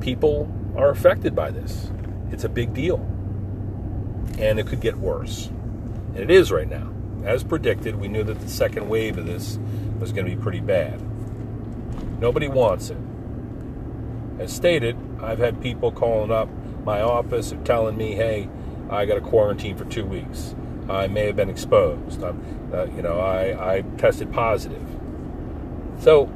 People 0.00 0.50
are 0.74 0.88
affected 0.88 1.34
by 1.34 1.50
this. 1.50 1.90
It's 2.30 2.44
a 2.44 2.48
big 2.48 2.72
deal 2.72 3.06
and 4.38 4.58
it 4.58 4.66
could 4.66 4.80
get 4.80 4.98
worse. 4.98 5.46
And 5.46 6.18
it 6.18 6.30
is 6.30 6.50
right 6.50 6.68
now. 6.68 6.90
As 7.24 7.44
predicted, 7.44 7.96
we 7.96 8.08
knew 8.08 8.24
that 8.24 8.40
the 8.40 8.48
second 8.48 8.88
wave 8.88 9.16
of 9.16 9.26
this 9.26 9.58
was 10.00 10.12
going 10.12 10.26
to 10.26 10.36
be 10.36 10.40
pretty 10.40 10.60
bad. 10.60 11.00
Nobody 12.20 12.48
wants 12.48 12.90
it. 12.90 12.98
As 14.38 14.52
stated, 14.52 14.96
I've 15.20 15.38
had 15.38 15.60
people 15.60 15.92
calling 15.92 16.32
up 16.32 16.48
my 16.84 17.00
office 17.00 17.52
and 17.52 17.64
telling 17.64 17.96
me, 17.96 18.14
hey, 18.14 18.48
I 18.90 19.06
got 19.06 19.16
a 19.16 19.20
quarantine 19.20 19.76
for 19.76 19.84
two 19.84 20.04
weeks. 20.04 20.54
I 20.88 21.06
may 21.06 21.26
have 21.26 21.36
been 21.36 21.48
exposed. 21.48 22.22
Uh, 22.22 22.32
you 22.96 23.02
know, 23.02 23.20
I, 23.20 23.76
I 23.76 23.80
tested 23.98 24.32
positive. 24.32 24.86
So, 26.00 26.26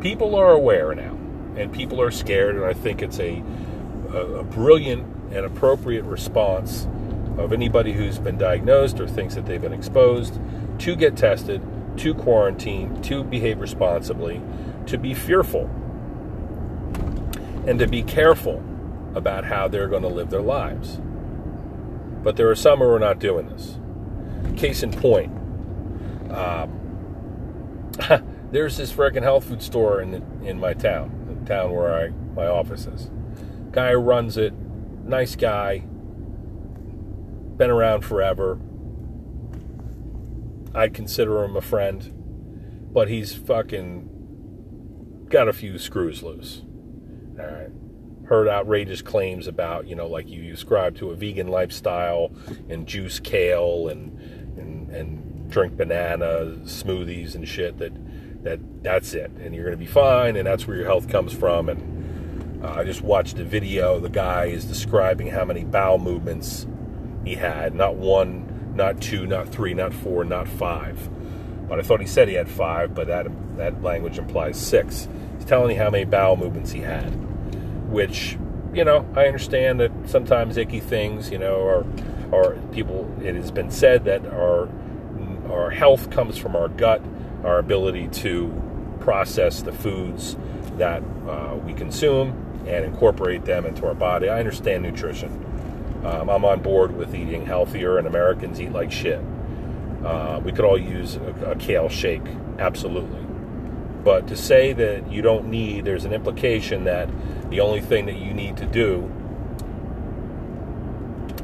people 0.00 0.34
are 0.34 0.52
aware 0.52 0.94
now, 0.94 1.16
and 1.56 1.72
people 1.72 2.00
are 2.00 2.10
scared, 2.10 2.56
and 2.56 2.64
I 2.64 2.72
think 2.72 3.02
it's 3.02 3.18
a, 3.20 3.42
a, 4.10 4.16
a 4.16 4.44
brilliant 4.44 5.13
an 5.34 5.44
appropriate 5.44 6.04
response 6.04 6.86
of 7.38 7.52
anybody 7.52 7.92
who's 7.92 8.18
been 8.18 8.38
diagnosed 8.38 9.00
or 9.00 9.08
thinks 9.08 9.34
that 9.34 9.46
they've 9.46 9.60
been 9.60 9.72
exposed 9.72 10.38
to 10.78 10.94
get 10.94 11.16
tested, 11.16 11.60
to 11.96 12.14
quarantine, 12.14 13.00
to 13.02 13.24
behave 13.24 13.60
responsibly, 13.60 14.40
to 14.86 14.96
be 14.96 15.14
fearful, 15.14 15.64
and 17.66 17.78
to 17.78 17.86
be 17.86 18.02
careful 18.02 18.62
about 19.14 19.44
how 19.44 19.68
they're 19.68 19.88
going 19.88 20.02
to 20.02 20.08
live 20.08 20.30
their 20.30 20.42
lives. 20.42 21.00
But 22.22 22.36
there 22.36 22.48
are 22.50 22.56
some 22.56 22.78
who 22.78 22.86
are 22.86 22.98
not 22.98 23.18
doing 23.18 23.48
this. 23.48 23.78
case 24.56 24.82
in 24.82 24.92
point, 24.92 25.32
um, 26.30 26.80
there's 28.50 28.76
this 28.76 28.92
freaking 28.92 29.22
health 29.22 29.44
food 29.44 29.62
store 29.62 30.00
in 30.00 30.22
in 30.44 30.58
my 30.58 30.74
town, 30.74 31.40
the 31.40 31.46
town 31.46 31.72
where 31.72 31.94
I 31.94 32.08
my 32.34 32.46
office 32.46 32.86
is. 32.86 33.10
Guy 33.72 33.92
runs 33.94 34.36
it, 34.36 34.54
nice 35.04 35.36
guy, 35.36 35.78
been 37.56 37.70
around 37.70 38.04
forever. 38.04 38.58
I'd 40.74 40.92
consider 40.92 41.44
him 41.44 41.56
a 41.56 41.60
friend, 41.60 42.90
but 42.92 43.08
he's 43.08 43.34
fucking 43.34 44.10
got 45.28 45.48
a 45.48 45.52
few 45.52 45.78
screws 45.78 46.22
loose. 46.22 46.62
All 47.38 47.46
right. 47.46 47.70
Heard 48.26 48.48
outrageous 48.48 49.02
claims 49.02 49.46
about, 49.46 49.86
you 49.86 49.94
know, 49.94 50.06
like 50.06 50.28
you 50.28 50.50
subscribe 50.50 50.96
to 50.96 51.10
a 51.10 51.14
vegan 51.14 51.48
lifestyle 51.48 52.32
and 52.68 52.86
juice 52.86 53.20
kale 53.20 53.88
and 53.88 54.18
and, 54.58 54.90
and 54.90 55.50
drink 55.50 55.76
banana 55.76 56.56
smoothies 56.64 57.34
and 57.34 57.46
shit 57.46 57.78
that 57.78 57.92
that 58.44 58.60
that's 58.82 59.14
it 59.14 59.30
and 59.32 59.54
you're 59.54 59.64
going 59.64 59.76
to 59.76 59.84
be 59.84 59.86
fine 59.86 60.36
and 60.36 60.46
that's 60.46 60.66
where 60.66 60.76
your 60.76 60.86
health 60.86 61.08
comes 61.08 61.32
from 61.32 61.68
and 61.68 61.93
uh, 62.64 62.76
I 62.78 62.84
just 62.84 63.02
watched 63.02 63.38
a 63.38 63.44
video. 63.44 64.00
The 64.00 64.08
guy 64.08 64.46
is 64.46 64.64
describing 64.64 65.26
how 65.26 65.44
many 65.44 65.64
bowel 65.64 65.98
movements 65.98 66.66
he 67.24 67.34
had. 67.34 67.74
Not 67.74 67.96
one 67.96 68.50
not 68.74 69.00
two 69.00 69.26
not 69.26 69.48
three 69.50 69.74
not 69.74 69.92
four 69.92 70.24
not 70.24 70.48
five. 70.48 71.10
But 71.68 71.78
I 71.78 71.82
thought 71.82 72.00
he 72.00 72.06
said 72.06 72.28
he 72.28 72.34
had 72.34 72.48
five 72.48 72.94
but 72.94 73.06
that 73.08 73.26
that 73.56 73.82
language 73.82 74.18
implies 74.18 74.58
six. 74.58 75.08
He's 75.36 75.44
telling 75.44 75.76
you 75.76 75.82
how 75.82 75.90
many 75.90 76.04
bowel 76.04 76.36
movements 76.36 76.72
he 76.72 76.80
had 76.80 77.12
which 77.94 78.36
you 78.74 78.84
know 78.84 79.06
I 79.14 79.26
understand 79.26 79.78
that 79.80 79.92
sometimes 80.06 80.56
icky 80.56 80.80
things 80.80 81.30
you 81.30 81.38
know 81.38 81.56
or 81.56 81.86
or 82.32 82.58
people 82.72 83.08
it 83.22 83.34
has 83.36 83.50
been 83.50 83.70
said 83.70 84.04
that 84.06 84.26
our 84.26 84.68
our 85.48 85.70
health 85.70 86.10
comes 86.10 86.36
from 86.36 86.56
our 86.56 86.68
gut 86.68 87.00
our 87.44 87.58
ability 87.58 88.08
to 88.08 88.52
process 89.00 89.62
the 89.62 89.72
foods 89.72 90.36
that 90.76 91.02
uh, 91.28 91.56
we 91.64 91.72
consume 91.72 92.43
and 92.66 92.84
incorporate 92.84 93.44
them 93.44 93.66
into 93.66 93.86
our 93.86 93.94
body. 93.94 94.28
I 94.28 94.38
understand 94.38 94.82
nutrition. 94.82 95.30
Um, 96.04 96.28
I'm 96.28 96.44
on 96.44 96.60
board 96.60 96.96
with 96.96 97.14
eating 97.14 97.46
healthier, 97.46 97.98
and 97.98 98.06
Americans 98.06 98.60
eat 98.60 98.72
like 98.72 98.92
shit. 98.92 99.20
Uh, 100.04 100.40
we 100.44 100.52
could 100.52 100.64
all 100.64 100.78
use 100.78 101.16
a, 101.16 101.52
a 101.52 101.56
kale 101.56 101.88
shake, 101.88 102.26
absolutely. 102.58 103.20
But 104.04 104.26
to 104.28 104.36
say 104.36 104.74
that 104.74 105.10
you 105.10 105.22
don't 105.22 105.48
need, 105.48 105.86
there's 105.86 106.04
an 106.04 106.12
implication 106.12 106.84
that 106.84 107.08
the 107.48 107.60
only 107.60 107.80
thing 107.80 108.04
that 108.06 108.16
you 108.16 108.34
need 108.34 108.58
to 108.58 108.66
do 108.66 109.10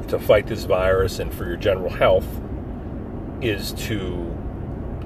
to 0.09 0.19
fight 0.19 0.45
this 0.45 0.65
virus 0.65 1.17
and 1.19 1.33
for 1.33 1.45
your 1.45 1.55
general 1.55 1.89
health 1.89 2.27
is 3.41 3.71
to 3.73 4.31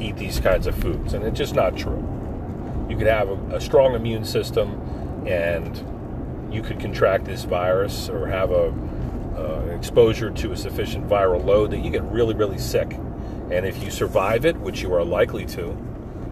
eat 0.02 0.18
these 0.18 0.42
kinds 0.42 0.68
of 0.68 0.76
foods. 0.76 1.14
And 1.14 1.24
it's 1.24 1.38
just 1.38 1.56
not 1.56 1.78
true. 1.78 2.04
You 2.90 2.98
could 2.98 3.08
have 3.08 3.30
a, 3.30 3.56
a 3.56 3.62
strong 3.62 3.96
immune 3.96 4.26
system 4.26 4.72
and 5.26 5.95
you 6.56 6.62
could 6.62 6.80
contract 6.80 7.26
this 7.26 7.44
virus 7.44 8.08
or 8.08 8.28
have 8.28 8.50
a 8.52 8.74
uh, 9.38 9.76
exposure 9.76 10.32
to 10.32 10.54
a 10.54 10.58
sufficient 10.58 11.08
viral 11.08 11.44
load 11.44 11.72
that 11.72 11.80
you 11.80 11.92
get 11.92 12.04
really, 12.04 12.34
really 12.34 12.58
sick. 12.58 12.94
And 13.52 13.66
if 13.66 13.84
you 13.84 13.92
survive 13.92 14.46
it, 14.46 14.56
which 14.58 14.82
you 14.82 14.94
are 14.94 15.04
likely 15.04 15.46
to, 15.48 15.78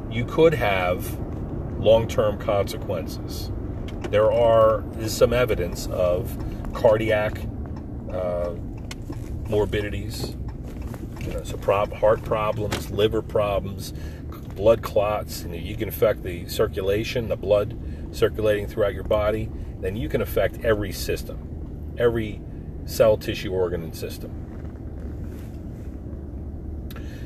you 0.09 0.23
could 0.23 0.53
have 0.53 1.19
long 1.77 2.07
term 2.07 2.39
consequences. 2.39 3.51
There 4.09 4.31
are 4.31 4.83
is 4.99 5.15
some 5.15 5.33
evidence 5.33 5.87
of 5.87 6.35
cardiac 6.73 7.37
uh, 8.11 8.51
morbidities, 9.49 10.35
you 11.21 11.33
know, 11.33 11.43
so 11.43 11.57
prob- 11.57 11.93
heart 11.93 12.23
problems, 12.23 12.89
liver 12.89 13.21
problems, 13.21 13.93
blood 14.55 14.81
clots. 14.81 15.43
You, 15.43 15.49
know, 15.49 15.55
you 15.55 15.75
can 15.75 15.89
affect 15.89 16.23
the 16.23 16.47
circulation, 16.47 17.27
the 17.27 17.35
blood 17.35 17.77
circulating 18.11 18.67
throughout 18.67 18.93
your 18.93 19.03
body. 19.03 19.49
Then 19.83 19.97
you 19.97 20.07
can 20.07 20.21
affect 20.21 20.63
every 20.63 20.93
system, 20.93 21.93
every 21.97 22.39
cell, 22.85 23.17
tissue, 23.17 23.51
organ, 23.51 23.83
and 23.83 23.93
system. 23.93 24.31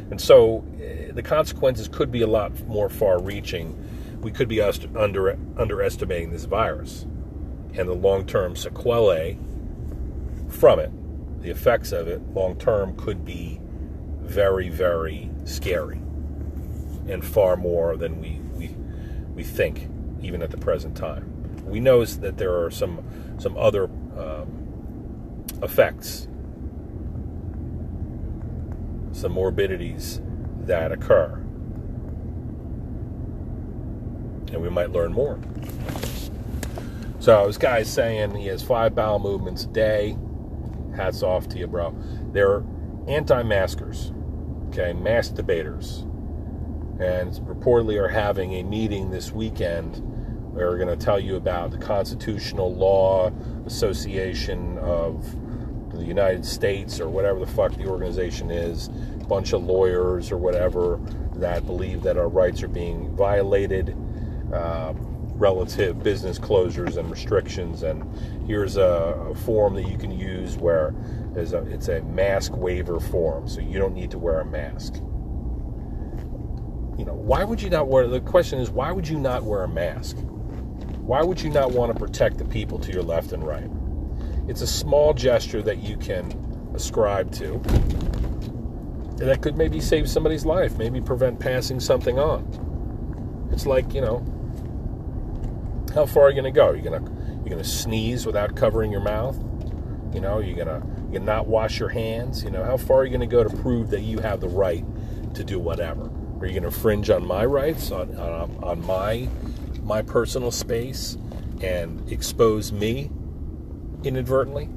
And 0.10 0.20
so 0.20 0.66
uh, 0.76 1.14
the 1.14 1.22
consequences 1.22 1.88
could 1.88 2.12
be 2.12 2.24
a 2.24 2.28
lot 2.28 2.60
more 2.66 2.90
far 2.90 3.22
reaching. 3.22 3.78
We 4.22 4.32
could 4.32 4.48
be 4.48 4.60
under, 4.60 5.38
underestimating 5.56 6.32
this 6.32 6.46
virus 6.46 7.06
and 7.76 7.88
the 7.88 7.94
long 7.94 8.26
term 8.26 8.56
sequelae 8.56 9.38
from 10.48 10.80
it. 10.80 10.92
The 11.44 11.52
effects 11.52 11.92
of 11.92 12.08
it 12.08 12.22
long 12.34 12.58
term 12.58 12.98
could 12.98 13.24
be 13.24 13.62
very, 14.22 14.70
very 14.70 15.30
scary 15.44 15.98
and 17.08 17.24
far 17.24 17.56
more 17.56 17.96
than 17.98 18.20
we, 18.20 18.40
we, 18.56 18.76
we 19.36 19.44
think, 19.44 19.88
even 20.24 20.42
at 20.42 20.50
the 20.50 20.58
present 20.58 20.98
time. 20.98 21.37
We 21.68 21.80
know 21.80 22.04
that 22.06 22.38
there 22.38 22.64
are 22.64 22.72
some, 22.72 23.04
some 23.38 23.58
other 23.58 23.86
um, 24.18 25.46
effects, 25.62 26.28
some 29.12 29.32
morbidities 29.32 30.22
that 30.62 30.92
occur. 30.92 31.34
And 34.52 34.62
we 34.62 34.70
might 34.70 34.92
learn 34.92 35.14
more. 35.14 35.40
So 37.20 37.48
this 37.48 37.58
guy's 37.58 37.92
saying 37.92 38.36
he 38.36 38.48
has 38.48 38.64
five 38.64 38.96
bowel 38.96 39.20
movements 39.20 39.66
a 39.66 39.68
day. 39.68 40.18
Hats 40.96 41.22
off 41.22 41.50
to 41.50 41.60
you, 41.60 41.68
bro. 41.68 41.96
They're 42.32 42.64
anti-maskers 43.08 44.12
okay, 44.70 44.94
mask 44.94 45.36
debaters, 45.36 46.06
and 47.00 47.34
reportedly 47.46 48.02
are 48.02 48.08
having 48.08 48.54
a 48.54 48.64
meeting 48.64 49.10
this 49.10 49.32
weekend. 49.32 49.96
We're 50.58 50.78
going 50.78 50.98
to 50.98 51.06
tell 51.06 51.20
you 51.20 51.36
about 51.36 51.72
the 51.72 51.78
Constitutional 51.78 52.74
Law 52.74 53.32
Association 53.66 54.78
of 54.80 55.24
the 55.92 56.04
United 56.04 56.46
States, 56.46 57.00
or 57.00 57.10
whatever 57.10 57.40
the 57.40 57.48
fuck 57.48 57.74
the 57.76 57.86
organization 57.86 58.50
is, 58.50 58.88
a 59.22 59.26
bunch 59.26 59.54
of 59.54 59.64
lawyers 59.64 60.32
or 60.32 60.38
whatever 60.38 61.00
that 61.36 61.66
believe 61.66 62.02
that 62.04 62.18
our 62.18 62.28
rights 62.28 62.64
are 62.64 62.68
being 62.68 63.16
violated. 63.16 63.96
Uh, 64.52 64.94
relative 65.38 66.02
business 66.02 66.40
closures 66.40 66.98
and 66.98 67.12
restrictions. 67.12 67.84
And 67.84 68.04
here's 68.48 68.76
a, 68.78 68.82
a 69.30 69.36
form 69.36 69.76
that 69.76 69.88
you 69.88 69.96
can 69.96 70.12
use 70.12 70.58
where 70.58 70.96
a, 71.36 71.58
it's 71.68 71.90
a 71.90 72.02
mask 72.02 72.58
waiver 72.58 73.00
form, 73.00 73.48
so 73.48 73.62
you 73.62 73.78
don't 73.78 73.94
need 73.94 74.10
to 74.12 74.18
wear 74.18 74.40
a 74.40 74.46
mask. 74.46 74.96
You 76.98 77.06
know, 77.06 77.14
why 77.14 77.44
would 77.44 77.62
you 77.62 77.70
not 77.70 77.88
wear? 77.88 78.08
The 78.08 78.20
question 78.22 78.58
is, 78.58 78.72
why 78.72 78.92
would 78.92 79.08
you 79.08 79.20
not 79.20 79.44
wear 79.44 79.62
a 79.64 79.68
mask? 79.68 80.18
Why 81.08 81.24
would 81.24 81.42
you 81.42 81.50
not 81.50 81.72
want 81.72 81.94
to 81.94 81.98
protect 81.98 82.38
the 82.38 82.44
people 82.44 82.78
to 82.80 82.92
your 82.92 83.02
left 83.02 83.32
and 83.32 83.42
right? 83.42 83.70
It's 84.50 84.60
a 84.60 84.68
small 84.68 85.14
gesture 85.14 85.62
that 85.62 85.78
you 85.78 85.96
can 85.96 86.34
ascribe 86.76 87.32
to, 87.36 87.54
and 87.54 89.20
that 89.20 89.42
could 89.42 89.56
maybe 89.56 89.80
save 89.80 90.10
somebody's 90.10 90.46
life, 90.46 90.78
maybe 90.78 91.00
prevent 91.00 91.40
passing 91.40 91.80
something 91.80 92.20
on. 92.20 93.50
It's 93.54 93.66
like 93.66 93.94
you 93.94 94.02
know, 94.02 94.18
how 95.96 96.06
far 96.06 96.24
are 96.24 96.30
you 96.30 96.42
going 96.42 96.54
to 96.54 96.60
go? 96.60 96.74
You're 96.74 96.84
going 96.84 97.02
to 97.02 97.10
you're 97.10 97.56
going 97.56 97.58
to 97.58 97.64
sneeze 97.64 98.26
without 98.26 98.58
covering 98.58 98.92
your 98.92 99.00
mouth. 99.00 99.38
You 100.14 100.20
know, 100.20 100.40
you're 100.40 100.58
going 100.58 100.68
to 100.68 100.86
you 101.10 101.20
not 101.20 101.48
wash 101.48 101.80
your 101.80 101.88
hands. 101.88 102.44
You 102.44 102.50
know, 102.50 102.66
how 102.66 102.76
far 102.76 102.98
are 102.98 103.06
you 103.06 103.12
going 103.12 103.22
to 103.22 103.34
go 103.34 103.46
to 103.46 103.58
prove 103.62 103.92
that 103.92 104.02
you 104.02 104.20
have 104.20 104.42
the 104.42 104.50
right 104.50 104.84
to 105.36 105.46
do 105.46 105.58
whatever? 105.58 106.12
Are 106.42 106.46
you 106.46 106.52
going 106.52 106.64
to 106.64 106.68
infringe 106.68 107.10
on 107.10 107.26
my 107.26 107.46
rights, 107.46 107.92
on, 107.92 108.14
on, 108.18 108.60
on 108.62 108.86
my 108.86 109.30
my 109.88 110.02
personal 110.02 110.52
space, 110.52 111.18
and 111.62 112.12
expose 112.12 112.72
me 112.72 113.10
inadvertently? 114.04 114.70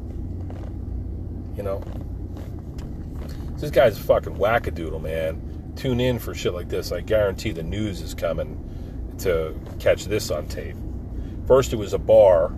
You 1.56 1.64
know, 1.64 1.82
this 3.56 3.70
guy's 3.70 3.98
a 3.98 4.02
fucking 4.02 4.36
wackadoodle, 4.36 5.02
man. 5.02 5.72
Tune 5.76 6.00
in 6.00 6.18
for 6.18 6.34
shit 6.34 6.54
like 6.54 6.68
this. 6.68 6.92
I 6.92 7.00
guarantee 7.00 7.50
the 7.50 7.62
news 7.62 8.00
is 8.00 8.14
coming 8.14 8.56
to 9.18 9.54
catch 9.78 10.06
this 10.06 10.30
on 10.30 10.46
tape. 10.46 10.76
First, 11.46 11.72
it 11.72 11.76
was 11.76 11.92
a 11.92 11.98
bar 11.98 12.52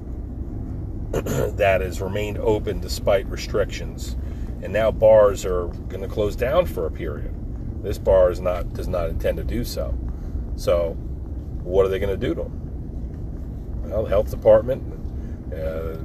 that 1.12 1.80
has 1.80 2.00
remained 2.00 2.38
open 2.38 2.80
despite 2.80 3.26
restrictions, 3.26 4.16
and 4.62 4.72
now 4.72 4.90
bars 4.90 5.44
are 5.44 5.66
going 5.88 6.02
to 6.02 6.08
close 6.08 6.36
down 6.36 6.66
for 6.66 6.86
a 6.86 6.90
period. 6.90 7.34
This 7.82 7.98
bar 7.98 8.30
is 8.30 8.40
not 8.40 8.72
does 8.74 8.88
not 8.88 9.08
intend 9.08 9.38
to 9.38 9.44
do 9.44 9.64
so. 9.64 9.98
So, 10.56 10.96
what 11.64 11.86
are 11.86 11.88
they 11.88 11.98
going 11.98 12.18
to 12.18 12.26
do 12.26 12.34
to 12.34 12.42
them? 12.42 13.82
Well, 13.84 14.04
the 14.04 14.08
health 14.08 14.30
department, 14.30 14.82
uh, 15.52 15.96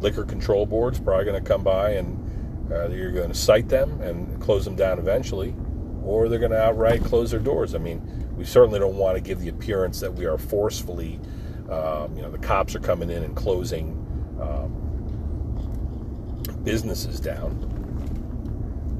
liquor 0.00 0.24
control 0.24 0.66
board's 0.66 1.00
probably 1.00 1.24
going 1.24 1.42
to 1.42 1.48
come 1.48 1.62
by 1.62 1.90
and 1.92 2.72
uh, 2.72 2.88
you're 2.88 3.12
going 3.12 3.28
to 3.28 3.34
cite 3.34 3.68
them 3.68 4.00
and 4.00 4.40
close 4.40 4.64
them 4.64 4.76
down 4.76 4.98
eventually, 4.98 5.54
or 6.02 6.28
they're 6.28 6.38
going 6.38 6.52
to 6.52 6.60
outright 6.60 7.04
close 7.04 7.30
their 7.30 7.40
doors. 7.40 7.74
I 7.74 7.78
mean, 7.78 8.00
we 8.36 8.44
certainly 8.44 8.78
don't 8.78 8.96
want 8.96 9.16
to 9.16 9.20
give 9.20 9.40
the 9.40 9.48
appearance 9.48 10.00
that 10.00 10.12
we 10.12 10.26
are 10.26 10.38
forcefully, 10.38 11.20
um, 11.70 12.16
you 12.16 12.22
know, 12.22 12.30
the 12.30 12.38
cops 12.38 12.74
are 12.74 12.80
coming 12.80 13.10
in 13.10 13.22
and 13.22 13.36
closing 13.36 13.92
um, 14.40 14.72
businesses 16.64 17.20
down. 17.20 17.70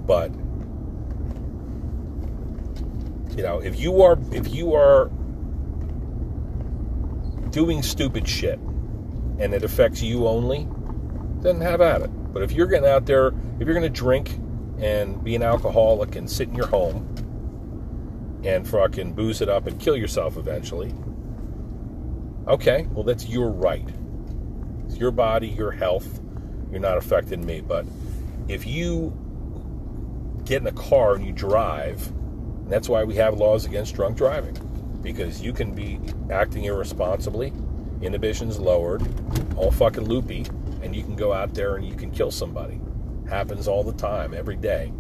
But 0.07 0.31
You 3.37 3.43
know, 3.43 3.59
if 3.59 3.81
you 3.81 4.01
are 4.03 4.17
if 4.31 4.55
you 4.55 4.75
are 4.75 5.11
doing 7.55 7.85
stupid 7.85 8.29
shit 8.29 8.59
and 9.38 9.55
it 9.55 9.62
affects 9.62 10.03
you 10.03 10.27
only, 10.27 10.67
then 11.40 11.61
have 11.61 11.81
at 11.81 12.03
it. 12.03 12.11
But 12.33 12.43
if 12.43 12.51
you're 12.51 12.67
getting 12.67 12.88
out 12.88 13.07
there, 13.07 13.29
if 13.29 13.61
you're 13.61 13.75
going 13.75 13.83
to 13.83 13.88
drink 13.88 14.40
and 14.79 15.23
be 15.23 15.37
an 15.37 15.43
alcoholic 15.45 16.17
and 16.17 16.29
sit 16.29 16.49
in 16.49 16.57
your 16.57 16.67
home 16.67 17.09
and 18.45 18.69
fucking 18.69 19.12
booze 19.12 19.40
it 19.40 19.49
up 19.49 19.69
and 19.69 19.79
kill 19.81 19.97
yourself 19.97 20.37
eventually, 20.37 20.93
okay, 22.49 22.88
well, 22.90 23.05
that's 23.05 23.29
your 23.29 23.51
right. 23.51 23.88
It's 24.88 24.97
your 24.97 25.12
body, 25.12 25.47
your 25.49 25.71
health. 25.71 26.21
You're 26.73 26.81
not 26.81 26.97
affecting 26.97 27.47
me. 27.47 27.61
But 27.61 27.87
if 28.49 28.67
you 28.67 29.17
get 30.45 30.61
in 30.61 30.67
a 30.67 30.73
car 30.73 31.14
and 31.14 31.25
you 31.25 31.33
drive, 31.33 32.09
and 32.09 32.69
that's 32.69 32.88
why 32.88 33.05
we 33.05 33.14
have 33.14 33.35
laws 33.35 33.64
against 33.64 33.95
drunk 33.95 34.17
driving, 34.17 34.57
because 35.05 35.40
you 35.40 35.53
can 35.53 35.73
be 35.73 36.01
acting 36.31 36.64
irresponsibly, 36.64 37.53
inhibitions 38.01 38.59
lowered, 38.59 39.03
all 39.57 39.71
fucking 39.71 40.09
loopy, 40.09 40.47
and 40.83 40.97
you 40.97 41.05
can 41.05 41.14
go 41.14 41.33
out 41.33 41.55
there 41.55 41.77
and 41.77 41.87
you 41.87 41.95
can 41.95 42.11
kill 42.11 42.31
somebody. 42.31 42.81
Happens 43.29 43.69
all 43.69 43.85
the 43.85 43.93
time, 43.93 44.35
every 44.35 44.57
day. 44.57 44.93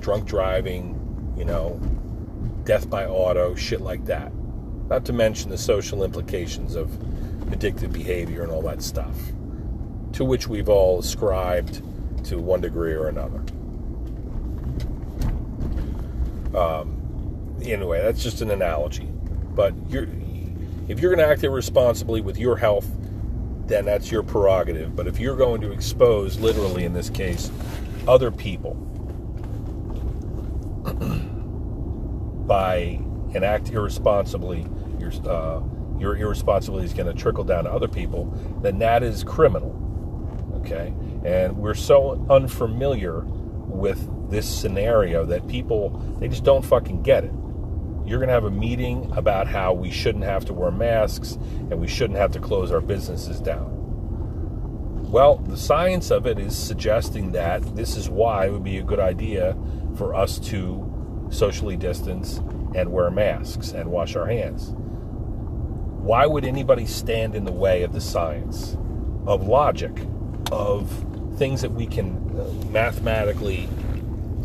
Drunk 0.00 0.26
driving, 0.26 1.34
you 1.36 1.44
know, 1.44 1.78
death 2.64 2.88
by 2.88 3.06
auto, 3.06 3.54
shit 3.54 3.82
like 3.82 4.04
that. 4.06 4.32
Not 4.88 5.04
to 5.06 5.12
mention 5.12 5.50
the 5.50 5.58
social 5.58 6.02
implications 6.02 6.74
of 6.74 6.88
addictive 7.50 7.92
behavior 7.92 8.42
and 8.42 8.50
all 8.50 8.62
that 8.62 8.82
stuff, 8.82 9.16
to 10.12 10.24
which 10.24 10.48
we've 10.48 10.68
all 10.68 10.98
ascribed 10.98 11.82
to 12.24 12.38
one 12.38 12.62
degree 12.62 12.94
or 12.94 13.08
another. 13.08 13.42
Um, 16.58 16.93
anyway, 17.66 18.02
that's 18.02 18.22
just 18.22 18.40
an 18.40 18.50
analogy. 18.50 19.08
But 19.54 19.74
you're, 19.88 20.08
if 20.88 21.00
you're 21.00 21.14
going 21.14 21.26
to 21.26 21.32
act 21.32 21.44
irresponsibly 21.44 22.20
with 22.20 22.38
your 22.38 22.56
health, 22.56 22.86
then 23.66 23.84
that's 23.84 24.10
your 24.10 24.22
prerogative. 24.22 24.94
But 24.94 25.06
if 25.06 25.18
you're 25.18 25.36
going 25.36 25.60
to 25.62 25.72
expose, 25.72 26.38
literally 26.38 26.84
in 26.84 26.92
this 26.92 27.10
case, 27.10 27.50
other 28.06 28.30
people 28.30 28.74
by 32.46 33.00
and 33.34 33.44
act 33.44 33.70
irresponsibly, 33.70 34.66
your 34.98 35.12
uh, 35.28 35.62
your 35.98 36.16
irresponsibility 36.16 36.84
is 36.86 36.92
going 36.92 37.06
to 37.06 37.20
trickle 37.20 37.44
down 37.44 37.64
to 37.64 37.70
other 37.70 37.88
people. 37.88 38.26
Then 38.62 38.78
that 38.80 39.02
is 39.02 39.24
criminal. 39.24 39.80
Okay, 40.56 40.94
and 41.24 41.56
we're 41.56 41.74
so 41.74 42.26
unfamiliar 42.30 43.20
with 43.20 44.30
this 44.30 44.46
scenario 44.46 45.24
that 45.26 45.46
people 45.48 45.90
they 46.20 46.28
just 46.28 46.44
don't 46.44 46.64
fucking 46.64 47.02
get 47.02 47.24
it. 47.24 47.32
You're 48.06 48.18
going 48.18 48.28
to 48.28 48.34
have 48.34 48.44
a 48.44 48.50
meeting 48.50 49.10
about 49.16 49.46
how 49.46 49.72
we 49.72 49.90
shouldn't 49.90 50.24
have 50.24 50.44
to 50.46 50.52
wear 50.52 50.70
masks 50.70 51.32
and 51.70 51.80
we 51.80 51.86
shouldn't 51.86 52.18
have 52.18 52.32
to 52.32 52.40
close 52.40 52.70
our 52.70 52.82
businesses 52.82 53.40
down. 53.40 53.70
Well, 55.10 55.36
the 55.36 55.56
science 55.56 56.10
of 56.10 56.26
it 56.26 56.38
is 56.38 56.56
suggesting 56.56 57.32
that 57.32 57.76
this 57.76 57.96
is 57.96 58.10
why 58.10 58.46
it 58.46 58.52
would 58.52 58.64
be 58.64 58.78
a 58.78 58.82
good 58.82 59.00
idea 59.00 59.56
for 59.96 60.14
us 60.14 60.38
to 60.40 61.28
socially 61.30 61.76
distance 61.76 62.38
and 62.74 62.92
wear 62.92 63.10
masks 63.10 63.72
and 63.72 63.90
wash 63.90 64.16
our 64.16 64.26
hands. 64.26 64.72
Why 64.74 66.26
would 66.26 66.44
anybody 66.44 66.84
stand 66.84 67.34
in 67.34 67.44
the 67.44 67.52
way 67.52 67.82
of 67.84 67.92
the 67.92 68.00
science, 68.00 68.76
of 69.26 69.46
logic, 69.46 69.92
of 70.52 70.90
things 71.38 71.62
that 71.62 71.72
we 71.72 71.86
can 71.86 72.16
uh, 72.38 72.66
mathematically 72.70 73.68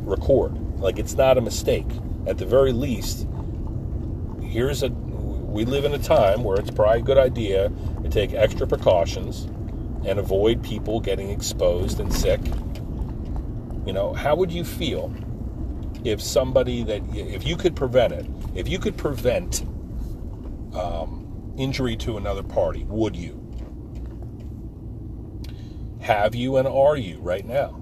record? 0.03 0.55
Like 0.79 0.99
it's 0.99 1.15
not 1.15 1.37
a 1.37 1.41
mistake. 1.41 1.87
At 2.27 2.37
the 2.37 2.45
very 2.45 2.71
least, 2.71 3.27
here's 4.49 4.83
a 4.83 4.89
we 4.89 5.65
live 5.65 5.83
in 5.83 5.93
a 5.93 5.99
time 5.99 6.43
where 6.43 6.59
it's 6.59 6.69
probably 6.69 6.99
a 6.99 7.03
good 7.03 7.17
idea 7.17 7.71
to 8.03 8.09
take 8.09 8.33
extra 8.33 8.67
precautions 8.67 9.45
and 10.05 10.19
avoid 10.19 10.63
people 10.63 10.99
getting 10.99 11.29
exposed 11.31 11.99
and 11.99 12.13
sick. 12.13 12.39
You 13.85 13.93
know, 13.93 14.13
how 14.13 14.35
would 14.35 14.51
you 14.51 14.63
feel 14.63 15.13
if 16.03 16.21
somebody 16.21 16.83
that 16.83 17.01
if 17.13 17.45
you 17.45 17.57
could 17.57 17.75
prevent 17.75 18.13
it, 18.13 18.25
if 18.55 18.67
you 18.67 18.79
could 18.79 18.95
prevent 18.95 19.61
um, 20.73 21.53
injury 21.57 21.95
to 21.97 22.17
another 22.17 22.43
party, 22.43 22.85
would 22.85 23.15
you? 23.15 23.35
Have 26.01 26.35
you 26.35 26.57
and 26.57 26.67
are 26.67 26.95
you 26.95 27.19
right 27.19 27.45
now? 27.45 27.75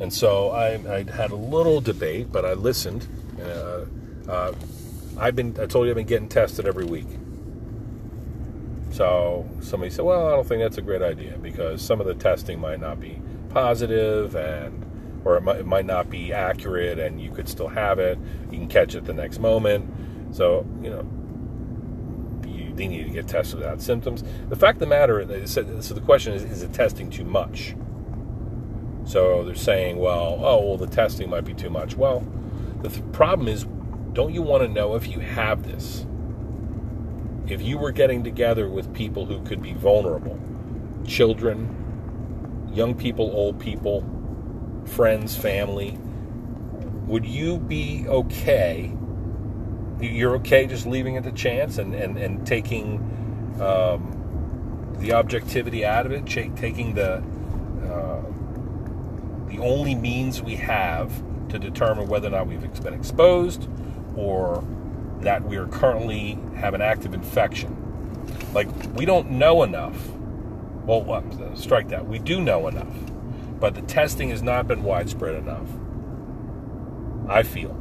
And 0.00 0.12
so 0.12 0.50
I, 0.50 0.74
I 0.92 1.10
had 1.10 1.30
a 1.30 1.36
little 1.36 1.80
debate, 1.80 2.32
but 2.32 2.44
I 2.44 2.54
listened. 2.54 3.06
Uh, 3.40 3.84
uh, 4.28 4.52
I've 5.18 5.36
been 5.36 5.56
I 5.60 5.66
told 5.66 5.86
you 5.86 5.90
I've 5.90 5.96
been 5.96 6.06
getting 6.06 6.28
tested 6.28 6.66
every 6.66 6.84
week. 6.84 7.08
So 8.90 9.48
somebody 9.60 9.90
said, 9.90 10.04
"Well, 10.04 10.26
I 10.26 10.30
don't 10.30 10.46
think 10.46 10.62
that's 10.62 10.78
a 10.78 10.82
great 10.82 11.02
idea 11.02 11.38
because 11.38 11.80
some 11.82 12.00
of 12.00 12.06
the 12.06 12.14
testing 12.14 12.60
might 12.60 12.80
not 12.80 13.00
be 13.00 13.20
positive 13.50 14.34
and 14.36 14.86
or 15.24 15.36
it 15.36 15.42
might, 15.42 15.56
it 15.58 15.66
might 15.66 15.86
not 15.86 16.10
be 16.10 16.32
accurate 16.32 16.98
and 16.98 17.20
you 17.20 17.30
could 17.30 17.48
still 17.48 17.68
have 17.68 17.98
it. 17.98 18.18
You 18.50 18.58
can 18.58 18.68
catch 18.68 18.94
it 18.94 19.04
the 19.04 19.12
next 19.12 19.38
moment. 19.38 19.88
So, 20.34 20.66
you 20.82 20.90
know, 20.90 21.06
you, 22.48 22.74
they 22.74 22.88
need 22.88 23.04
to 23.04 23.10
get 23.10 23.28
tested 23.28 23.60
without 23.60 23.80
symptoms. 23.80 24.24
The 24.48 24.56
fact 24.56 24.76
of 24.76 24.80
the 24.80 24.86
matter 24.86 25.46
so 25.46 25.62
the 25.62 26.00
question 26.00 26.32
is, 26.32 26.42
is 26.42 26.62
it 26.62 26.72
testing 26.72 27.10
too 27.10 27.24
much? 27.24 27.76
So 29.04 29.44
they're 29.44 29.54
saying, 29.54 29.98
well, 29.98 30.38
oh, 30.42 30.64
well, 30.64 30.76
the 30.76 30.86
testing 30.86 31.30
might 31.30 31.44
be 31.44 31.54
too 31.54 31.70
much. 31.70 31.96
Well, 31.96 32.24
the 32.82 32.88
th- 32.88 33.02
problem 33.12 33.48
is, 33.48 33.66
don't 34.12 34.34
you 34.34 34.42
want 34.42 34.62
to 34.62 34.68
know 34.68 34.94
if 34.94 35.08
you 35.08 35.20
have 35.20 35.62
this? 35.62 36.06
If 37.46 37.62
you 37.62 37.78
were 37.78 37.92
getting 37.92 38.22
together 38.22 38.68
with 38.68 38.92
people 38.94 39.26
who 39.26 39.42
could 39.42 39.62
be 39.62 39.72
vulnerable, 39.72 40.38
children, 41.06 42.70
young 42.72 42.94
people, 42.94 43.30
old 43.32 43.58
people, 43.58 44.04
friends, 44.84 45.36
family, 45.36 45.98
would 47.06 47.26
you 47.26 47.58
be 47.58 48.04
okay? 48.06 48.94
You're 50.00 50.36
okay 50.36 50.66
just 50.66 50.86
leaving 50.86 51.14
it 51.14 51.24
to 51.24 51.32
chance 51.32 51.78
and, 51.78 51.94
and, 51.94 52.16
and 52.18 52.46
taking 52.46 52.98
um, 53.60 54.94
the 54.98 55.12
objectivity 55.14 55.84
out 55.84 56.06
of 56.06 56.12
it, 56.12 56.26
taking 56.26 56.94
the 56.94 57.22
uh, 57.84 58.22
the 59.48 59.58
only 59.58 59.94
means 59.94 60.40
we 60.40 60.56
have 60.56 61.12
to 61.50 61.58
determine 61.58 62.08
whether 62.08 62.28
or 62.28 62.30
not 62.30 62.46
we've 62.46 62.82
been 62.82 62.94
exposed 62.94 63.68
or 64.16 64.64
that 65.20 65.44
we 65.44 65.56
are 65.56 65.66
currently 65.66 66.38
have 66.56 66.74
an 66.74 66.82
active 66.82 67.14
infection. 67.14 67.76
Like 68.52 68.68
we 68.94 69.04
don't 69.04 69.30
know 69.30 69.62
enough. 69.62 70.10
Well, 70.84 71.02
what? 71.02 71.24
Strike 71.56 71.88
that. 71.88 72.06
We 72.06 72.18
do 72.18 72.40
know 72.40 72.66
enough 72.68 72.92
but 73.62 73.76
the 73.76 73.82
testing 73.82 74.30
has 74.30 74.42
not 74.42 74.66
been 74.66 74.82
widespread 74.82 75.36
enough. 75.36 75.68
I 77.28 77.44
feel. 77.44 77.80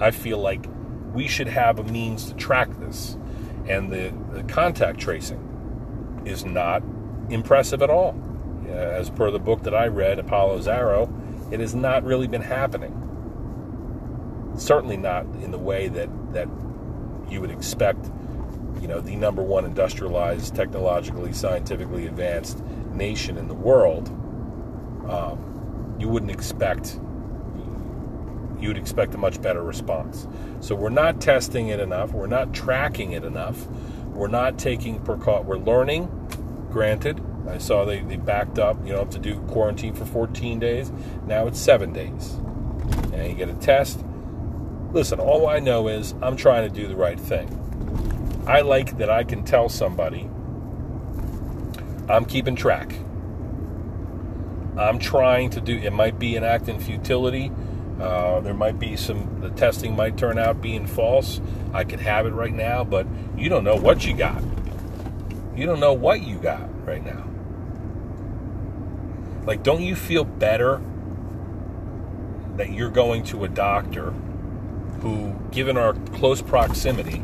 I 0.00 0.10
feel 0.10 0.38
like 0.38 0.64
we 1.12 1.28
should 1.28 1.48
have 1.48 1.78
a 1.78 1.84
means 1.84 2.30
to 2.30 2.34
track 2.34 2.70
this. 2.80 3.18
And 3.68 3.92
the, 3.92 4.10
the 4.32 4.42
contact 4.44 4.98
tracing 4.98 6.22
is 6.24 6.46
not 6.46 6.82
impressive 7.28 7.82
at 7.82 7.90
all. 7.90 8.18
As 8.70 9.10
per 9.10 9.30
the 9.30 9.38
book 9.38 9.64
that 9.64 9.74
I 9.74 9.88
read, 9.88 10.18
Apollo's 10.18 10.66
Arrow, 10.66 11.12
it 11.52 11.60
has 11.60 11.74
not 11.74 12.04
really 12.04 12.26
been 12.26 12.40
happening. 12.40 12.94
Certainly 14.58 14.98
not 14.98 15.24
in 15.42 15.50
the 15.50 15.58
way 15.58 15.88
that, 15.88 16.08
that 16.32 16.48
you 17.30 17.40
would 17.40 17.50
expect, 17.50 18.10
you 18.80 18.88
know, 18.88 19.00
the 19.00 19.16
number 19.16 19.42
one 19.42 19.64
industrialized, 19.64 20.54
technologically, 20.54 21.32
scientifically 21.32 22.06
advanced 22.06 22.62
nation 22.92 23.38
in 23.38 23.48
the 23.48 23.54
world 23.54 24.08
um, 25.08 25.96
you 25.98 26.08
wouldn't 26.08 26.30
expect 26.30 26.98
you 28.60 28.66
would 28.66 28.76
expect 28.76 29.14
a 29.14 29.18
much 29.18 29.40
better 29.40 29.62
response. 29.62 30.26
So 30.58 30.74
we're 30.74 30.88
not 30.88 31.20
testing 31.20 31.68
it 31.68 31.78
enough. 31.78 32.10
We're 32.10 32.26
not 32.26 32.52
tracking 32.52 33.12
it 33.12 33.22
enough. 33.22 33.68
We're 34.08 34.26
not 34.26 34.58
taking 34.58 35.00
precaution. 35.00 35.46
We're 35.46 35.58
learning. 35.58 36.06
Granted, 36.72 37.24
I 37.48 37.58
saw 37.58 37.84
they, 37.84 38.00
they 38.00 38.16
backed 38.16 38.58
up. 38.58 38.84
You 38.84 38.94
know, 38.94 39.04
to 39.04 39.18
do 39.20 39.38
quarantine 39.42 39.94
for 39.94 40.04
14 40.04 40.58
days. 40.58 40.90
Now 41.24 41.46
it's 41.46 41.60
seven 41.60 41.92
days, 41.92 42.32
and 43.12 43.28
you 43.28 43.34
get 43.34 43.48
a 43.48 43.54
test. 43.54 44.04
Listen, 44.92 45.20
all 45.20 45.46
I 45.46 45.58
know 45.58 45.88
is 45.88 46.14
I'm 46.22 46.36
trying 46.36 46.68
to 46.68 46.74
do 46.74 46.88
the 46.88 46.96
right 46.96 47.20
thing. 47.20 47.54
I 48.46 48.62
like 48.62 48.96
that 48.98 49.10
I 49.10 49.24
can 49.24 49.44
tell 49.44 49.68
somebody 49.68 50.30
I'm 52.08 52.24
keeping 52.24 52.56
track. 52.56 52.94
I'm 54.78 54.98
trying 54.98 55.50
to 55.50 55.60
do. 55.60 55.76
It 55.76 55.92
might 55.92 56.18
be 56.18 56.36
an 56.36 56.44
act 56.44 56.68
in 56.68 56.80
futility. 56.80 57.52
Uh, 58.00 58.40
there 58.40 58.54
might 58.54 58.78
be 58.78 58.96
some. 58.96 59.40
The 59.40 59.50
testing 59.50 59.94
might 59.94 60.16
turn 60.16 60.38
out 60.38 60.62
being 60.62 60.86
false. 60.86 61.40
I 61.74 61.84
could 61.84 62.00
have 62.00 62.26
it 62.26 62.30
right 62.30 62.54
now, 62.54 62.84
but 62.84 63.06
you 63.36 63.50
don't 63.50 63.64
know 63.64 63.76
what 63.76 64.06
you 64.06 64.16
got. 64.16 64.42
You 65.54 65.66
don't 65.66 65.80
know 65.80 65.92
what 65.92 66.22
you 66.22 66.38
got 66.38 66.86
right 66.86 67.04
now. 67.04 67.28
Like, 69.44 69.62
don't 69.62 69.82
you 69.82 69.96
feel 69.96 70.24
better 70.24 70.80
that 72.56 72.70
you're 72.70 72.90
going 72.90 73.24
to 73.24 73.44
a 73.44 73.48
doctor 73.48 74.14
who, 75.00 75.34
given 75.50 75.76
our 75.76 75.94
close 75.94 76.42
proximity, 76.42 77.22